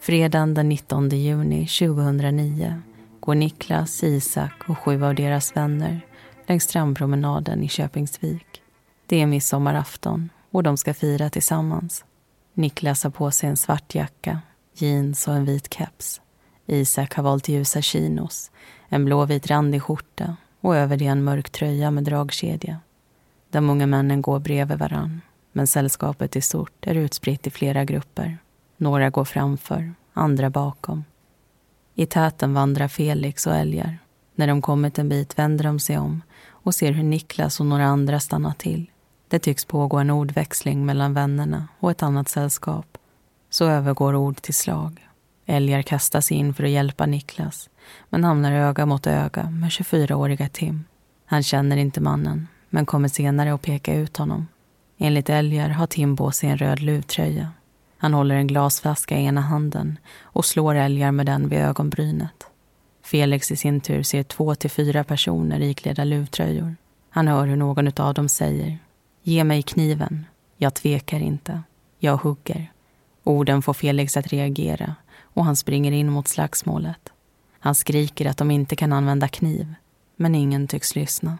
Fredagen 0.00 0.54
den 0.54 0.68
19 0.68 1.08
juni 1.08 1.66
2009 1.66 2.82
går 3.20 3.34
Niklas, 3.34 4.04
Isak 4.04 4.68
och 4.68 4.78
sju 4.78 5.04
av 5.04 5.14
deras 5.14 5.56
vänner 5.56 6.00
längs 6.46 6.64
strandpromenaden 6.64 7.62
i 7.62 7.68
Köpingsvik. 7.68 8.62
Det 9.06 9.22
är 9.22 9.26
midsommarafton 9.26 10.30
och 10.50 10.62
de 10.62 10.76
ska 10.76 10.94
fira 10.94 11.30
tillsammans. 11.30 12.04
Niklas 12.54 13.04
har 13.04 13.10
på 13.10 13.30
sig 13.30 13.48
en 13.48 13.56
svart 13.56 13.94
jacka, 13.94 14.40
jeans 14.74 15.28
och 15.28 15.34
en 15.34 15.44
vit 15.44 15.74
keps. 15.74 16.20
Isak 16.66 17.14
har 17.14 17.22
valt 17.22 17.48
ljusa 17.48 17.82
chinos, 17.82 18.50
en 18.88 19.04
blåvit 19.04 19.46
randig 19.46 19.82
skjorta 19.82 20.36
och 20.60 20.76
över 20.76 20.96
det 20.96 21.06
en 21.06 21.24
mörk 21.24 21.50
tröja 21.50 21.90
med 21.90 22.04
dragkedja. 22.04 22.78
De 23.50 23.70
unga 23.70 23.86
männen 23.86 24.22
går 24.22 24.38
bredvid 24.38 24.78
varann, 24.78 25.20
men 25.52 25.66
sällskapet 25.66 26.36
i 26.36 26.40
stort 26.40 26.86
är 26.86 26.94
utspritt 26.94 27.46
i 27.46 27.50
flera 27.50 27.84
grupper. 27.84 28.38
Några 28.82 29.10
går 29.10 29.24
framför, 29.24 29.94
andra 30.12 30.50
bakom. 30.50 31.04
I 31.94 32.06
täten 32.06 32.54
vandrar 32.54 32.88
Felix 32.88 33.46
och 33.46 33.54
älgar. 33.54 33.98
När 34.34 34.46
de 34.46 34.62
kommit 34.62 34.98
en 34.98 35.08
bit 35.08 35.38
vänder 35.38 35.64
de 35.64 35.80
sig 35.80 35.98
om 35.98 36.22
och 36.48 36.74
ser 36.74 36.92
hur 36.92 37.02
Niklas 37.02 37.60
och 37.60 37.66
några 37.66 37.84
andra 37.84 38.20
stannar 38.20 38.52
till. 38.52 38.90
Det 39.28 39.38
tycks 39.38 39.64
pågå 39.64 39.98
en 39.98 40.10
ordväxling 40.10 40.86
mellan 40.86 41.14
vännerna 41.14 41.68
och 41.78 41.90
ett 41.90 42.02
annat 42.02 42.28
sällskap. 42.28 42.98
Så 43.50 43.64
övergår 43.64 44.14
ord 44.14 44.42
till 44.42 44.54
slag. 44.54 45.08
Älgar 45.46 45.82
kastar 45.82 46.20
sig 46.20 46.36
in 46.36 46.54
för 46.54 46.64
att 46.64 46.70
hjälpa 46.70 47.06
Niklas 47.06 47.70
men 48.08 48.24
hamnar 48.24 48.52
öga 48.52 48.86
mot 48.86 49.06
öga 49.06 49.50
med 49.50 49.68
24-åriga 49.70 50.48
Tim. 50.48 50.84
Han 51.26 51.42
känner 51.42 51.76
inte 51.76 52.00
mannen 52.00 52.48
men 52.70 52.86
kommer 52.86 53.08
senare 53.08 53.54
att 53.54 53.62
peka 53.62 53.94
ut 53.94 54.16
honom. 54.16 54.46
Enligt 54.98 55.30
älgar 55.30 55.68
har 55.68 55.86
Tim 55.86 56.16
på 56.16 56.30
sig 56.30 56.48
en 56.48 56.58
röd 56.58 56.80
luvtröja 56.80 57.48
han 58.02 58.14
håller 58.14 58.34
en 58.34 58.46
glasflaska 58.46 59.18
i 59.18 59.24
ena 59.24 59.40
handen 59.40 59.98
och 60.22 60.44
slår 60.44 60.74
älgar 60.74 61.12
med 61.12 61.26
den 61.26 61.48
vid 61.48 61.58
ögonbrynet. 61.58 62.46
Felix 63.02 63.50
i 63.50 63.56
sin 63.56 63.80
tur 63.80 64.02
ser 64.02 64.22
två 64.22 64.54
till 64.54 64.70
fyra 64.70 65.04
personer 65.04 65.60
iklädda 65.60 66.04
luvtröjor. 66.04 66.76
Han 67.10 67.28
hör 67.28 67.46
hur 67.46 67.56
någon 67.56 67.92
av 67.96 68.14
dem 68.14 68.28
säger 68.28 68.78
Ge 69.22 69.44
mig 69.44 69.62
kniven. 69.62 70.26
Jag 70.56 70.74
tvekar 70.74 71.20
inte. 71.20 71.62
Jag 71.98 72.16
hugger. 72.16 72.72
Orden 73.24 73.62
får 73.62 73.74
Felix 73.74 74.16
att 74.16 74.26
reagera 74.26 74.94
och 75.22 75.44
han 75.44 75.56
springer 75.56 75.92
in 75.92 76.10
mot 76.10 76.28
slagsmålet. 76.28 77.12
Han 77.58 77.74
skriker 77.74 78.26
att 78.26 78.36
de 78.36 78.50
inte 78.50 78.76
kan 78.76 78.92
använda 78.92 79.28
kniv, 79.28 79.74
men 80.16 80.34
ingen 80.34 80.68
tycks 80.68 80.96
lyssna. 80.96 81.38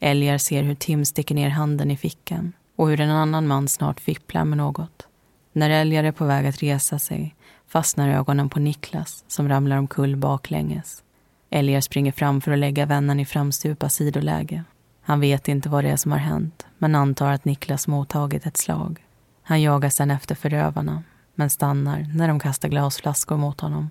Älgar 0.00 0.38
ser 0.38 0.62
hur 0.62 0.74
Tim 0.74 1.04
sticker 1.04 1.34
ner 1.34 1.48
handen 1.48 1.90
i 1.90 1.96
fickan 1.96 2.52
och 2.76 2.88
hur 2.88 3.00
en 3.00 3.10
annan 3.10 3.46
man 3.46 3.68
snart 3.68 4.00
fipplar 4.00 4.44
med 4.44 4.58
något. 4.58 5.06
När 5.52 5.70
Älgar 5.70 6.04
är 6.04 6.12
på 6.12 6.24
väg 6.24 6.46
att 6.46 6.62
resa 6.62 6.98
sig 6.98 7.34
fastnar 7.66 8.08
ögonen 8.08 8.48
på 8.48 8.60
Niklas 8.60 9.24
som 9.28 9.48
ramlar 9.48 9.76
omkull 9.76 10.16
baklänges. 10.16 11.02
Älgar 11.50 11.80
springer 11.80 12.12
fram 12.12 12.40
för 12.40 12.52
att 12.52 12.58
lägga 12.58 12.86
vännen 12.86 13.20
i 13.20 13.24
framstupa 13.24 13.88
sidoläge. 13.88 14.64
Han 15.02 15.20
vet 15.20 15.48
inte 15.48 15.68
vad 15.68 15.84
det 15.84 15.90
är 15.90 15.96
som 15.96 16.12
har 16.12 16.18
hänt 16.18 16.66
men 16.78 16.94
antar 16.94 17.32
att 17.32 17.44
Niklas 17.44 17.88
mottagit 17.88 18.46
ett 18.46 18.56
slag. 18.56 19.04
Han 19.42 19.62
jagar 19.62 19.90
sedan 19.90 20.10
efter 20.10 20.34
förövarna 20.34 21.02
men 21.34 21.50
stannar 21.50 22.10
när 22.14 22.28
de 22.28 22.40
kastar 22.40 22.68
glasflaskor 22.68 23.36
mot 23.36 23.60
honom. 23.60 23.90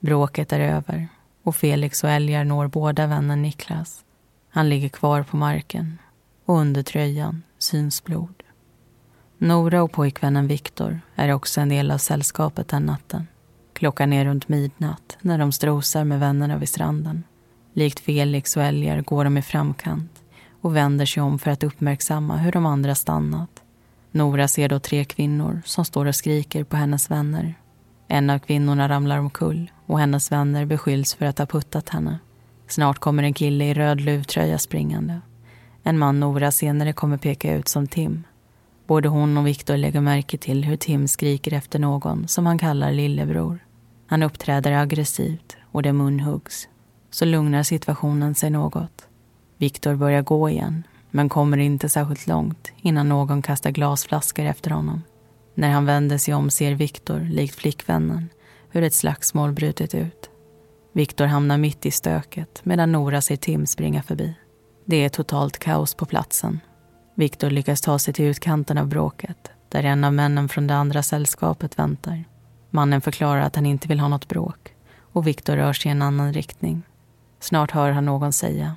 Bråket 0.00 0.52
är 0.52 0.60
över 0.60 1.08
och 1.42 1.56
Felix 1.56 2.04
och 2.04 2.10
Älgar 2.10 2.44
når 2.44 2.66
båda 2.66 3.06
vännen 3.06 3.42
Niklas. 3.42 4.04
Han 4.50 4.68
ligger 4.68 4.88
kvar 4.88 5.22
på 5.22 5.36
marken 5.36 5.98
och 6.44 6.58
under 6.58 6.82
tröjan 6.82 7.42
syns 7.58 8.04
blod. 8.04 8.37
Nora 9.40 9.82
och 9.82 9.92
pojkvännen 9.92 10.46
Viktor 10.46 11.00
är 11.14 11.32
också 11.32 11.60
en 11.60 11.68
del 11.68 11.90
av 11.90 11.98
sällskapet 11.98 12.68
den 12.68 12.86
natten. 12.86 13.26
Klockan 13.72 14.12
är 14.12 14.24
runt 14.24 14.48
midnatt 14.48 15.18
när 15.20 15.38
de 15.38 15.52
strosar 15.52 16.04
med 16.04 16.20
vännerna 16.20 16.58
vid 16.58 16.68
stranden. 16.68 17.24
Likt 17.72 18.00
Felix 18.00 18.56
och 18.56 18.62
Elgar 18.62 19.00
går 19.00 19.24
de 19.24 19.38
i 19.38 19.42
framkant 19.42 20.22
och 20.60 20.76
vänder 20.76 21.06
sig 21.06 21.22
om 21.22 21.38
för 21.38 21.50
att 21.50 21.62
uppmärksamma 21.62 22.36
hur 22.36 22.52
de 22.52 22.66
andra 22.66 22.94
stannat. 22.94 23.62
Nora 24.10 24.48
ser 24.48 24.68
då 24.68 24.78
tre 24.78 25.04
kvinnor 25.04 25.62
som 25.64 25.84
står 25.84 26.06
och 26.06 26.14
skriker 26.14 26.64
på 26.64 26.76
hennes 26.76 27.10
vänner. 27.10 27.54
En 28.08 28.30
av 28.30 28.38
kvinnorna 28.38 28.88
ramlar 28.88 29.18
omkull 29.18 29.70
och 29.86 29.98
hennes 29.98 30.32
vänner 30.32 30.64
beskylls 30.64 31.14
för 31.14 31.26
att 31.26 31.38
ha 31.38 31.46
puttat 31.46 31.88
henne. 31.88 32.18
Snart 32.68 32.98
kommer 32.98 33.22
en 33.22 33.34
kille 33.34 33.64
i 33.64 33.74
röd 33.74 34.00
luvtröja 34.00 34.58
springande. 34.58 35.20
En 35.82 35.98
man 35.98 36.20
Nora 36.20 36.50
senare 36.50 36.92
kommer 36.92 37.16
peka 37.16 37.54
ut 37.54 37.68
som 37.68 37.86
Tim 37.86 38.24
Både 38.88 39.08
hon 39.08 39.38
och 39.38 39.46
Viktor 39.46 39.76
lägger 39.76 40.00
märke 40.00 40.38
till 40.38 40.64
hur 40.64 40.76
Tim 40.76 41.08
skriker 41.08 41.52
efter 41.52 41.78
någon 41.78 42.28
som 42.28 42.46
han 42.46 42.58
kallar 42.58 42.92
lillebror. 42.92 43.58
Han 44.06 44.22
uppträder 44.22 44.72
aggressivt 44.72 45.56
och 45.72 45.82
det 45.82 45.92
munhuggs. 45.92 46.68
Så 47.10 47.24
lugnar 47.24 47.62
situationen 47.62 48.34
sig 48.34 48.50
något. 48.50 49.08
Viktor 49.56 49.94
börjar 49.94 50.22
gå 50.22 50.50
igen, 50.50 50.82
men 51.10 51.28
kommer 51.28 51.58
inte 51.58 51.88
särskilt 51.88 52.26
långt 52.26 52.72
innan 52.76 53.08
någon 53.08 53.42
kastar 53.42 53.70
glasflaskor 53.70 54.44
efter 54.44 54.70
honom. 54.70 55.02
När 55.54 55.70
han 55.70 55.86
vänder 55.86 56.18
sig 56.18 56.34
om 56.34 56.50
ser 56.50 56.74
Viktor, 56.74 57.20
likt 57.20 57.54
flickvännen, 57.54 58.28
hur 58.70 58.82
ett 58.82 58.94
slagsmål 58.94 59.52
brutit 59.52 59.94
ut. 59.94 60.30
Viktor 60.92 61.26
hamnar 61.26 61.58
mitt 61.58 61.86
i 61.86 61.90
stöket 61.90 62.60
medan 62.64 62.92
Nora 62.92 63.20
ser 63.20 63.36
Tim 63.36 63.66
springa 63.66 64.02
förbi. 64.02 64.34
Det 64.84 65.04
är 65.04 65.08
totalt 65.08 65.58
kaos 65.58 65.94
på 65.94 66.06
platsen. 66.06 66.60
Viktor 67.18 67.50
lyckas 67.50 67.80
ta 67.80 67.98
sig 67.98 68.14
till 68.14 68.24
utkanten 68.24 68.78
av 68.78 68.86
bråket 68.86 69.50
där 69.68 69.84
en 69.84 70.04
av 70.04 70.12
männen 70.12 70.48
från 70.48 70.66
det 70.66 70.74
andra 70.74 71.02
sällskapet 71.02 71.78
väntar. 71.78 72.24
Mannen 72.70 73.00
förklarar 73.00 73.40
att 73.40 73.56
han 73.56 73.66
inte 73.66 73.88
vill 73.88 74.00
ha 74.00 74.08
något 74.08 74.28
bråk 74.28 74.74
och 75.12 75.26
Viktor 75.26 75.56
rör 75.56 75.72
sig 75.72 75.88
i 75.88 75.92
en 75.92 76.02
annan 76.02 76.32
riktning. 76.32 76.82
Snart 77.40 77.70
hör 77.70 77.90
han 77.90 78.04
någon 78.04 78.32
säga 78.32 78.76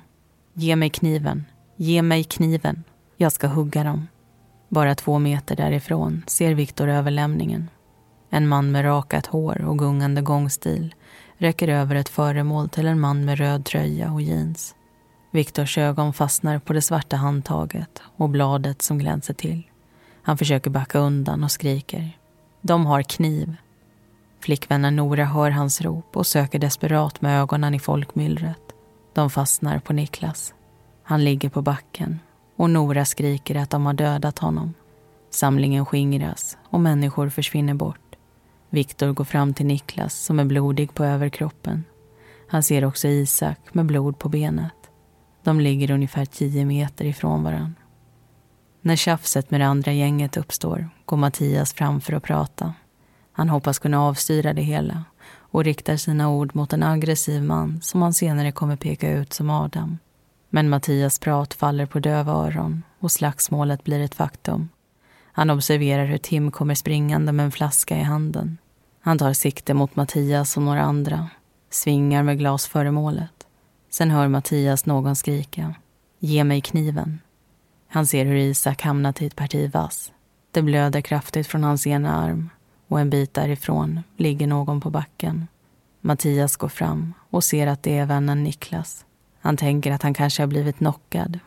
Ge 0.54 0.76
mig 0.76 0.90
kniven, 0.90 1.44
ge 1.76 2.02
mig 2.02 2.24
kniven, 2.24 2.84
jag 3.16 3.32
ska 3.32 3.46
hugga 3.46 3.84
dem. 3.84 4.08
Bara 4.68 4.94
två 4.94 5.18
meter 5.18 5.56
därifrån 5.56 6.22
ser 6.26 6.54
Viktor 6.54 6.88
överlämningen. 6.88 7.70
En 8.30 8.48
man 8.48 8.72
med 8.72 8.84
rakat 8.84 9.26
hår 9.26 9.64
och 9.64 9.78
gungande 9.78 10.20
gångstil 10.20 10.94
räcker 11.38 11.68
över 11.68 11.94
ett 11.94 12.08
föremål 12.08 12.68
till 12.68 12.86
en 12.86 13.00
man 13.00 13.24
med 13.24 13.38
röd 13.38 13.64
tröja 13.64 14.12
och 14.12 14.22
jeans. 14.22 14.74
Viktors 15.34 15.78
ögon 15.78 16.12
fastnar 16.12 16.58
på 16.58 16.72
det 16.72 16.82
svarta 16.82 17.16
handtaget 17.16 18.02
och 18.16 18.28
bladet 18.28 18.82
som 18.82 18.98
glänser 18.98 19.34
till. 19.34 19.62
Han 20.22 20.38
försöker 20.38 20.70
backa 20.70 20.98
undan 20.98 21.44
och 21.44 21.50
skriker. 21.50 22.18
De 22.60 22.86
har 22.86 23.02
kniv. 23.02 23.54
Flickvännen 24.40 24.96
Nora 24.96 25.24
hör 25.24 25.50
hans 25.50 25.80
rop 25.80 26.16
och 26.16 26.26
söker 26.26 26.58
desperat 26.58 27.20
med 27.22 27.40
ögonen 27.40 27.74
i 27.74 27.78
folkmyllret. 27.78 28.62
De 29.12 29.30
fastnar 29.30 29.78
på 29.78 29.92
Niklas. 29.92 30.54
Han 31.02 31.24
ligger 31.24 31.48
på 31.48 31.62
backen 31.62 32.20
och 32.56 32.70
Nora 32.70 33.04
skriker 33.04 33.54
att 33.54 33.70
de 33.70 33.86
har 33.86 33.94
dödat 33.94 34.38
honom. 34.38 34.74
Samlingen 35.30 35.86
skingras 35.86 36.58
och 36.70 36.80
människor 36.80 37.28
försvinner 37.28 37.74
bort. 37.74 38.16
Viktor 38.70 39.12
går 39.12 39.24
fram 39.24 39.54
till 39.54 39.66
Niklas 39.66 40.14
som 40.14 40.40
är 40.40 40.44
blodig 40.44 40.94
på 40.94 41.04
överkroppen. 41.04 41.84
Han 42.48 42.62
ser 42.62 42.84
också 42.84 43.08
Isak 43.08 43.58
med 43.72 43.86
blod 43.86 44.18
på 44.18 44.28
benet. 44.28 44.81
De 45.42 45.60
ligger 45.60 45.90
ungefär 45.90 46.24
tio 46.24 46.64
meter 46.64 47.04
ifrån 47.04 47.42
varann. 47.42 47.74
När 48.80 48.96
tjafset 48.96 49.50
med 49.50 49.60
det 49.60 49.66
andra 49.66 49.92
gänget 49.92 50.36
uppstår 50.36 50.88
går 51.04 51.16
Mattias 51.16 51.72
fram 51.72 52.00
för 52.00 52.12
att 52.12 52.22
prata. 52.22 52.74
Han 53.32 53.48
hoppas 53.48 53.78
kunna 53.78 54.02
avstyra 54.02 54.52
det 54.52 54.62
hela 54.62 55.04
och 55.34 55.64
riktar 55.64 55.96
sina 55.96 56.30
ord 56.30 56.54
mot 56.54 56.72
en 56.72 56.82
aggressiv 56.82 57.42
man 57.42 57.80
som 57.82 58.02
han 58.02 58.14
senare 58.14 58.52
kommer 58.52 58.76
peka 58.76 59.10
ut 59.10 59.32
som 59.32 59.50
Adam. 59.50 59.98
Men 60.50 60.68
Mattias 60.68 61.18
prat 61.18 61.54
faller 61.54 61.86
på 61.86 61.98
döva 61.98 62.32
öron 62.32 62.82
och 62.98 63.12
slagsmålet 63.12 63.84
blir 63.84 64.00
ett 64.00 64.14
faktum. 64.14 64.68
Han 65.32 65.50
observerar 65.50 66.04
hur 66.04 66.18
Tim 66.18 66.50
kommer 66.50 66.74
springande 66.74 67.32
med 67.32 67.44
en 67.44 67.52
flaska 67.52 67.98
i 67.98 68.02
handen. 68.02 68.58
Han 69.00 69.18
tar 69.18 69.32
sikte 69.32 69.74
mot 69.74 69.96
Mattias 69.96 70.56
och 70.56 70.62
några 70.62 70.82
andra, 70.82 71.28
svingar 71.70 72.22
med 72.22 72.38
glasföremålet. 72.38 73.41
Sen 73.94 74.10
hör 74.10 74.28
Mattias 74.28 74.86
någon 74.86 75.16
skrika. 75.16 75.74
Ge 76.18 76.44
mig 76.44 76.60
kniven. 76.60 77.20
Han 77.88 78.06
ser 78.06 78.24
hur 78.24 78.36
Isak 78.36 78.82
hamnat 78.82 79.22
i 79.22 79.26
ett 79.26 79.36
parti 79.36 79.72
vass. 79.72 80.12
Det 80.50 80.62
blöder 80.62 81.00
kraftigt 81.00 81.46
från 81.46 81.64
hans 81.64 81.86
ena 81.86 82.14
arm 82.14 82.50
och 82.88 83.00
en 83.00 83.10
bit 83.10 83.34
därifrån 83.34 84.00
ligger 84.16 84.46
någon 84.46 84.80
på 84.80 84.90
backen. 84.90 85.46
Mattias 86.00 86.56
går 86.56 86.68
fram 86.68 87.14
och 87.30 87.44
ser 87.44 87.66
att 87.66 87.82
det 87.82 87.98
är 87.98 88.06
vännen 88.06 88.44
Niklas. 88.44 89.04
Han 89.40 89.56
tänker 89.56 89.92
att 89.92 90.02
han 90.02 90.14
kanske 90.14 90.42
har 90.42 90.46
blivit 90.46 90.76
knockad. 90.76 91.38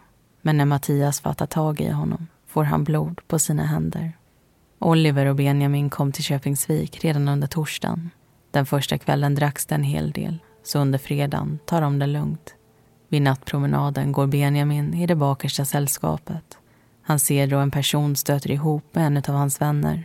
Men 0.41 0.57
när 0.57 0.65
Mattias 0.65 1.21
fattar 1.21 1.45
tag 1.45 1.81
i 1.81 1.89
honom 1.89 2.27
får 2.47 2.63
han 2.63 2.83
blod 2.83 3.21
på 3.27 3.39
sina 3.39 3.65
händer. 3.65 4.13
Oliver 4.79 5.25
och 5.25 5.35
Benjamin 5.35 5.89
kom 5.89 6.11
till 6.11 6.23
Köpingsvik 6.23 7.03
redan 7.03 7.27
under 7.27 7.47
torsdagen. 7.47 8.09
Den 8.51 8.65
första 8.65 8.97
kvällen 8.97 9.35
dracks 9.35 9.65
det 9.65 9.75
en 9.75 9.83
hel 9.83 10.11
del, 10.11 10.39
så 10.65 10.79
under 10.79 10.99
fredagen 10.99 11.59
tar 11.65 11.81
de 11.81 11.99
det 11.99 12.07
lugnt. 12.07 12.55
Vid 13.09 13.21
nattpromenaden 13.21 14.11
går 14.11 14.27
Benjamin 14.27 14.93
i 14.93 15.05
det 15.05 15.15
bakersta 15.15 15.65
sällskapet. 15.65 16.57
Han 17.01 17.19
ser 17.19 17.47
då 17.47 17.57
en 17.57 17.71
person 17.71 18.15
stöter 18.15 18.51
ihop 18.51 18.83
med 18.91 19.07
en 19.07 19.17
av 19.17 19.35
hans 19.35 19.61
vänner. 19.61 20.03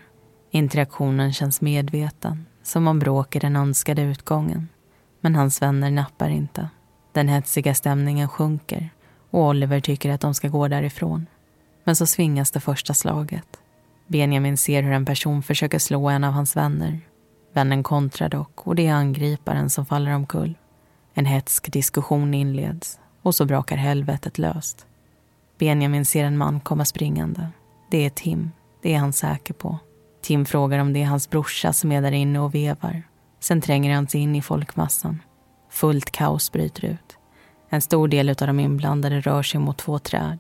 Interaktionen 0.51 1.33
känns 1.33 1.61
medveten, 1.61 2.47
som 2.63 2.87
om 2.87 2.99
bråk 2.99 3.37
är 3.37 3.41
den 3.41 3.57
önskade 3.57 4.03
utgången. 4.03 4.69
Men 5.21 5.35
hans 5.35 5.63
vänner 5.63 5.91
nappar 5.91 6.29
inte. 6.29 6.69
Den 7.13 7.29
hetsiga 7.29 7.75
stämningen 7.75 8.29
sjunker 8.29 8.91
och 9.31 9.41
Oliver 9.41 9.81
tycker 9.81 10.11
att 10.11 10.21
de 10.21 10.35
ska 10.35 10.49
gå 10.49 10.69
därifrån. 10.69 11.27
Men 11.85 11.97
så 11.97 12.07
svingas 12.07 12.51
det 12.51 12.61
första 12.61 12.95
slaget. 12.95 13.47
Benjamin 14.07 14.57
ser 14.57 14.83
hur 14.83 14.93
en 14.93 15.05
person 15.05 15.43
försöker 15.43 15.79
slå 15.79 16.09
en 16.09 16.25
av 16.25 16.33
hans 16.33 16.57
vänner. 16.57 17.01
Vännen 17.53 17.83
kontrar 17.83 18.29
dock 18.29 18.67
och 18.67 18.75
det 18.75 18.87
är 18.87 18.95
angriparen 18.95 19.71
som 19.71 19.87
faller 19.87 20.15
omkull. 20.15 20.55
En 21.15 21.27
hetsk 21.27 21.73
diskussion 21.73 22.35
inleds 22.35 23.01
och 23.23 23.35
så 23.35 23.45
brakar 23.45 23.77
helvetet 23.77 24.39
löst. 24.39 24.87
Benjamin 25.59 26.05
ser 26.05 26.25
en 26.25 26.39
man 26.39 26.61
komma 26.61 26.85
springande. 26.85 27.49
Det 27.91 28.07
är 28.07 28.11
Tim, 28.11 28.51
det 28.83 28.95
är 28.95 28.99
han 28.99 29.13
säker 29.13 29.55
på. 29.55 29.79
Tim 30.23 30.45
frågar 30.45 30.79
om 30.79 30.93
det 30.93 31.03
är 31.03 31.07
hans 31.07 31.31
brorsa 31.31 31.73
som 31.73 31.93
är 31.93 32.03
där 32.03 32.13
inne 32.13 32.41
och 32.41 32.55
vevar. 32.55 33.03
Sen 33.41 33.61
tränger 33.61 33.95
han 33.95 34.09
sig 34.09 34.21
in 34.21 34.37
i 34.37 34.43
folkmassan. 34.43 35.23
Fullt 35.71 36.11
kaos 36.11 36.53
bryter 36.53 36.85
ut. 36.85 37.19
En 37.69 37.81
stor 37.81 38.09
del 38.09 38.29
av 38.29 38.35
de 38.35 38.61
inblandade 38.61 39.21
rör 39.21 39.43
sig 39.43 39.61
mot 39.61 39.79
två 39.79 39.99
träd. 39.99 40.39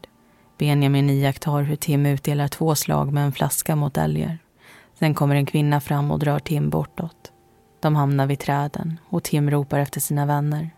Benjamin 0.58 1.10
iakttar 1.10 1.62
hur 1.62 1.76
Tim 1.76 2.06
utdelar 2.06 2.48
två 2.48 2.74
slag 2.74 3.12
med 3.12 3.24
en 3.24 3.32
flaska 3.32 3.76
mot 3.76 3.96
älgar. 3.96 4.38
Sen 5.00 5.14
kommer 5.14 5.34
en 5.34 5.46
kvinna 5.46 5.80
fram 5.80 6.10
och 6.10 6.18
drar 6.18 6.38
Tim 6.38 6.70
bortåt. 6.70 7.32
De 7.80 7.96
hamnar 7.96 8.26
vid 8.26 8.38
träden 8.38 9.00
och 9.08 9.22
Tim 9.22 9.50
ropar 9.50 9.78
efter 9.78 10.00
sina 10.00 10.26
vänner. 10.26 10.70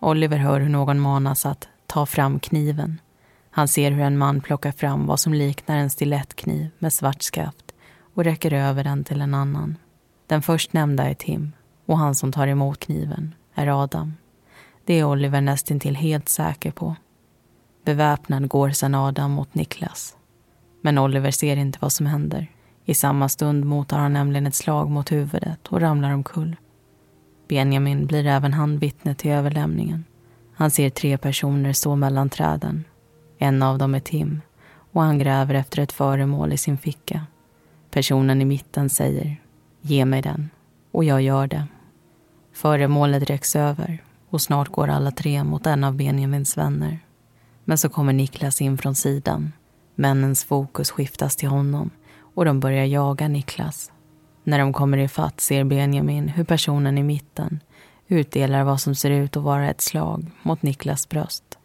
Oliver 0.00 0.38
hör 0.38 0.60
hur 0.60 0.68
någon 0.68 1.00
manas 1.00 1.46
att 1.46 1.68
ta 1.86 2.06
fram 2.06 2.40
kniven. 2.40 3.00
Han 3.50 3.68
ser 3.68 3.90
hur 3.90 4.02
en 4.02 4.18
man 4.18 4.40
plockar 4.40 4.72
fram 4.72 5.06
vad 5.06 5.20
som 5.20 5.34
liknar 5.34 5.76
en 5.76 5.90
stilettkniv 5.90 6.70
med 6.78 6.92
svart 6.92 7.22
skaft 7.22 7.74
och 8.14 8.24
räcker 8.24 8.52
över 8.52 8.84
den 8.84 9.04
till 9.04 9.20
en 9.20 9.34
annan. 9.34 9.76
Den 10.26 10.42
förstnämnda 10.42 11.04
är 11.04 11.14
Tim 11.14 11.52
och 11.86 11.98
han 11.98 12.14
som 12.14 12.32
tar 12.32 12.46
emot 12.46 12.80
kniven 12.80 13.34
är 13.54 13.82
Adam. 13.82 14.14
Det 14.84 14.94
är 14.94 15.04
Oliver 15.04 15.40
nästintill 15.40 15.96
helt 15.96 16.28
säker 16.28 16.70
på. 16.70 16.96
Beväpnad 17.84 18.48
går 18.48 18.70
sedan 18.70 18.94
Adam 18.94 19.30
mot 19.30 19.54
Niklas. 19.54 20.16
Men 20.82 20.98
Oliver 20.98 21.30
ser 21.30 21.56
inte 21.56 21.78
vad 21.82 21.92
som 21.92 22.06
händer. 22.06 22.48
I 22.88 22.94
samma 22.94 23.28
stund 23.28 23.64
mottar 23.64 23.98
han 23.98 24.12
nämligen 24.12 24.46
ett 24.46 24.54
slag 24.54 24.90
mot 24.90 25.12
huvudet 25.12 25.68
och 25.68 25.80
ramlar 25.80 26.12
omkull. 26.12 26.56
Benjamin 27.48 28.06
blir 28.06 28.26
även 28.26 28.52
han 28.52 28.78
vittne 28.78 29.14
till 29.14 29.30
överlämningen. 29.30 30.04
Han 30.54 30.70
ser 30.70 30.90
tre 30.90 31.18
personer 31.18 31.72
stå 31.72 31.96
mellan 31.96 32.30
träden. 32.30 32.84
En 33.38 33.62
av 33.62 33.78
dem 33.78 33.94
är 33.94 34.00
Tim 34.00 34.40
och 34.92 35.02
han 35.02 35.18
gräver 35.18 35.54
efter 35.54 35.82
ett 35.82 35.92
föremål 35.92 36.52
i 36.52 36.56
sin 36.56 36.78
ficka. 36.78 37.26
Personen 37.90 38.42
i 38.42 38.44
mitten 38.44 38.90
säger 38.90 39.36
Ge 39.80 40.04
mig 40.04 40.22
den. 40.22 40.50
Och 40.90 41.04
jag 41.04 41.22
gör 41.22 41.46
det. 41.46 41.66
Föremålet 42.52 43.30
räcks 43.30 43.56
över 43.56 44.02
och 44.30 44.42
snart 44.42 44.68
går 44.68 44.88
alla 44.88 45.10
tre 45.10 45.44
mot 45.44 45.66
en 45.66 45.84
av 45.84 45.94
Benjamins 45.94 46.56
vänner. 46.56 46.98
Men 47.64 47.78
så 47.78 47.88
kommer 47.88 48.12
Niklas 48.12 48.60
in 48.60 48.78
från 48.78 48.94
sidan. 48.94 49.52
Männens 49.94 50.44
fokus 50.44 50.90
skiftas 50.90 51.36
till 51.36 51.48
honom 51.48 51.90
och 52.38 52.44
de 52.44 52.60
börjar 52.60 52.84
jaga 52.84 53.28
Niklas. 53.28 53.92
När 54.44 54.58
de 54.58 54.72
kommer 54.72 54.98
ifatt 54.98 55.40
ser 55.40 55.64
Benjamin 55.64 56.28
hur 56.28 56.44
personen 56.44 56.98
i 56.98 57.02
mitten 57.02 57.60
utdelar 58.08 58.64
vad 58.64 58.80
som 58.80 58.94
ser 58.94 59.10
ut 59.10 59.36
att 59.36 59.42
vara 59.42 59.70
ett 59.70 59.80
slag 59.80 60.30
mot 60.42 60.62
Niklas 60.62 61.08
bröst. 61.08 61.58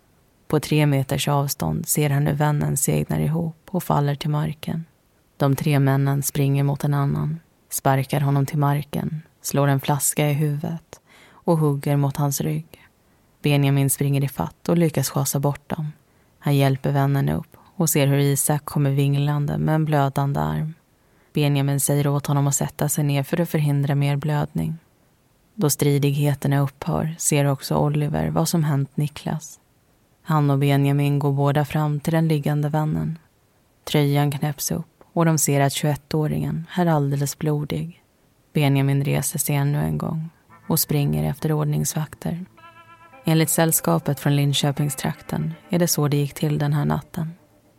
På 0.47 0.59
tre 0.59 0.85
meters 0.85 1.27
avstånd 1.27 1.87
ser 1.87 2.09
han 2.09 2.27
hur 2.27 2.33
vännen 2.33 2.77
segnar 2.77 3.19
ihop 3.19 3.69
och 3.69 3.83
faller 3.83 4.15
till 4.15 4.29
marken. 4.29 4.85
De 5.37 5.55
tre 5.55 5.79
männen 5.79 6.23
springer 6.23 6.63
mot 6.63 6.83
en 6.83 6.93
annan, 6.93 7.39
sparkar 7.69 8.21
honom 8.21 8.45
till 8.45 8.59
marken, 8.59 9.21
slår 9.41 9.67
en 9.67 9.79
flaska 9.79 10.29
i 10.29 10.33
huvudet 10.33 11.01
och 11.29 11.57
hugger 11.57 11.97
mot 11.97 12.17
hans 12.17 12.41
rygg. 12.41 12.67
Benjamin 13.41 13.89
springer 13.89 14.23
ifatt 14.23 14.69
och 14.69 14.77
lyckas 14.77 15.09
schasa 15.09 15.39
bort 15.39 15.69
dem. 15.69 15.91
Han 16.39 16.55
hjälper 16.55 16.91
vännen 16.91 17.29
upp 17.29 17.57
och 17.83 17.89
ser 17.89 18.07
hur 18.07 18.17
Isak 18.17 18.65
kommer 18.65 18.91
vinglande 18.91 19.57
med 19.57 19.75
en 19.75 19.85
blödande 19.85 20.39
arm. 20.39 20.73
Benjamin 21.33 21.79
säger 21.79 22.07
åt 22.07 22.27
honom 22.27 22.47
att 22.47 22.55
sätta 22.55 22.89
sig 22.89 23.03
ner 23.03 23.23
för 23.23 23.41
att 23.41 23.49
förhindra 23.49 23.95
mer 23.95 24.15
blödning. 24.15 24.75
Då 25.55 25.69
stridigheterna 25.69 26.59
upphör 26.59 27.15
ser 27.17 27.45
också 27.45 27.75
Oliver 27.75 28.29
vad 28.29 28.49
som 28.49 28.63
hänt 28.63 28.97
Niklas. 28.97 29.59
Han 30.21 30.49
och 30.49 30.59
Benjamin 30.59 31.19
går 31.19 31.31
båda 31.31 31.65
fram 31.65 31.99
till 31.99 32.13
den 32.13 32.27
liggande 32.27 32.69
vännen. 32.69 33.17
Tröjan 33.83 34.31
knäpps 34.31 34.71
upp 34.71 35.03
och 35.13 35.25
de 35.25 35.37
ser 35.37 35.61
att 35.61 35.73
21-åringen 35.73 36.63
är 36.77 36.85
alldeles 36.85 37.39
blodig. 37.39 38.03
Benjamin 38.53 39.05
reser 39.05 39.39
sig 39.39 39.55
ännu 39.55 39.83
en 39.83 39.97
gång 39.97 40.29
och 40.67 40.79
springer 40.79 41.29
efter 41.29 41.51
ordningsvakter. 41.51 42.45
Enligt 43.25 43.49
sällskapet 43.49 44.19
från 44.19 44.35
Linköpingstrakten 44.35 45.53
är 45.69 45.79
det 45.79 45.87
så 45.87 46.07
det 46.07 46.17
gick 46.17 46.33
till 46.33 46.57
den 46.57 46.73
här 46.73 46.85
natten. 46.85 47.31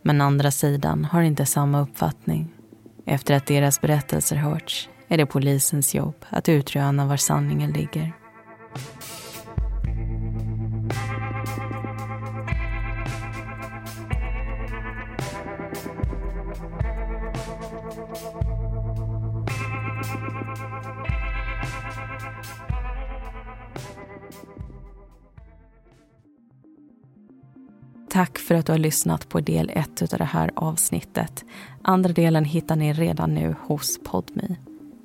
Men 0.06 0.20
andra 0.20 0.50
sidan 0.50 1.04
har 1.04 1.22
inte 1.22 1.46
samma 1.46 1.80
uppfattning. 1.80 2.54
Efter 3.06 3.34
att 3.34 3.46
deras 3.46 3.80
berättelser 3.80 4.36
hörts 4.36 4.88
är 5.08 5.16
det 5.18 5.26
polisens 5.26 5.94
jobb 5.94 6.24
att 6.28 6.48
utröna 6.48 7.06
var 7.06 7.16
sanningen 7.16 7.72
ligger. 7.72 8.12
Att 28.64 28.66
du 28.66 28.72
har 28.72 28.78
lyssnat 28.78 29.28
på 29.28 29.40
del 29.40 29.70
ett 29.74 30.12
av 30.12 30.18
det 30.18 30.24
här 30.24 30.50
avsnittet. 30.54 31.44
Andra 31.82 32.12
delen 32.12 32.44
hittar 32.44 32.76
ni 32.76 32.92
redan 32.92 33.34
nu 33.34 33.54
hos 33.60 33.98
Podme. 34.04 34.56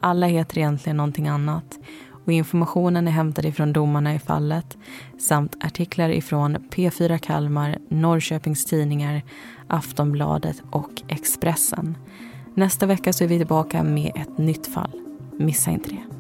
Alla 0.02 0.28
heter 0.28 0.58
egentligen 0.58 0.98
någonting 0.98 1.28
annat 1.28 1.80
och 2.26 2.32
informationen 2.32 3.08
är 3.08 3.12
hämtad 3.12 3.46
ifrån 3.46 3.74
domarna 3.74 4.16
i 4.16 4.20
fallet 4.20 4.78
samt 5.18 5.56
artiklar 5.64 6.10
ifrån 6.10 6.58
P4 6.58 7.18
Kalmar, 7.18 7.78
Norrköpings 7.90 8.66
Tidningar, 8.66 9.22
Aftonbladet 9.68 10.62
och 10.72 11.02
Expressen. 11.08 11.98
Nästa 12.54 12.86
vecka 12.86 13.14
så 13.14 13.24
är 13.24 13.28
vi 13.28 13.38
tillbaka 13.38 13.84
med 13.84 14.12
ett 14.16 14.38
nytt 14.38 14.68
fall. 14.68 14.92
Missa 15.38 15.72
inte 15.72 15.90
det. 15.90 16.19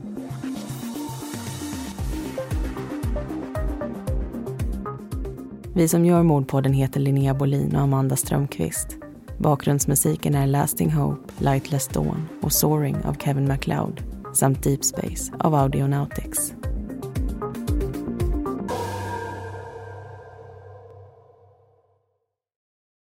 Vi 5.79 5.87
som 5.87 6.05
gör 6.05 6.23
Mordpodden 6.23 6.73
heter 6.73 6.99
Linnea 6.99 7.33
Bolin 7.33 7.75
och 7.75 7.81
Amanda 7.81 8.15
Strömqvist. 8.15 8.97
Bakgrundsmusiken 9.37 10.35
är 10.35 10.47
Lasting 10.47 10.91
Hope, 10.91 11.33
Lightless 11.37 11.87
Dawn 11.87 12.27
och 12.41 12.53
Soaring 12.53 12.97
av 13.05 13.13
Kevin 13.13 13.47
MacLeod 13.47 14.01
samt 14.33 14.63
Deep 14.63 14.83
Space 14.83 15.33
av 15.39 15.55
Audionautics. 15.55 16.53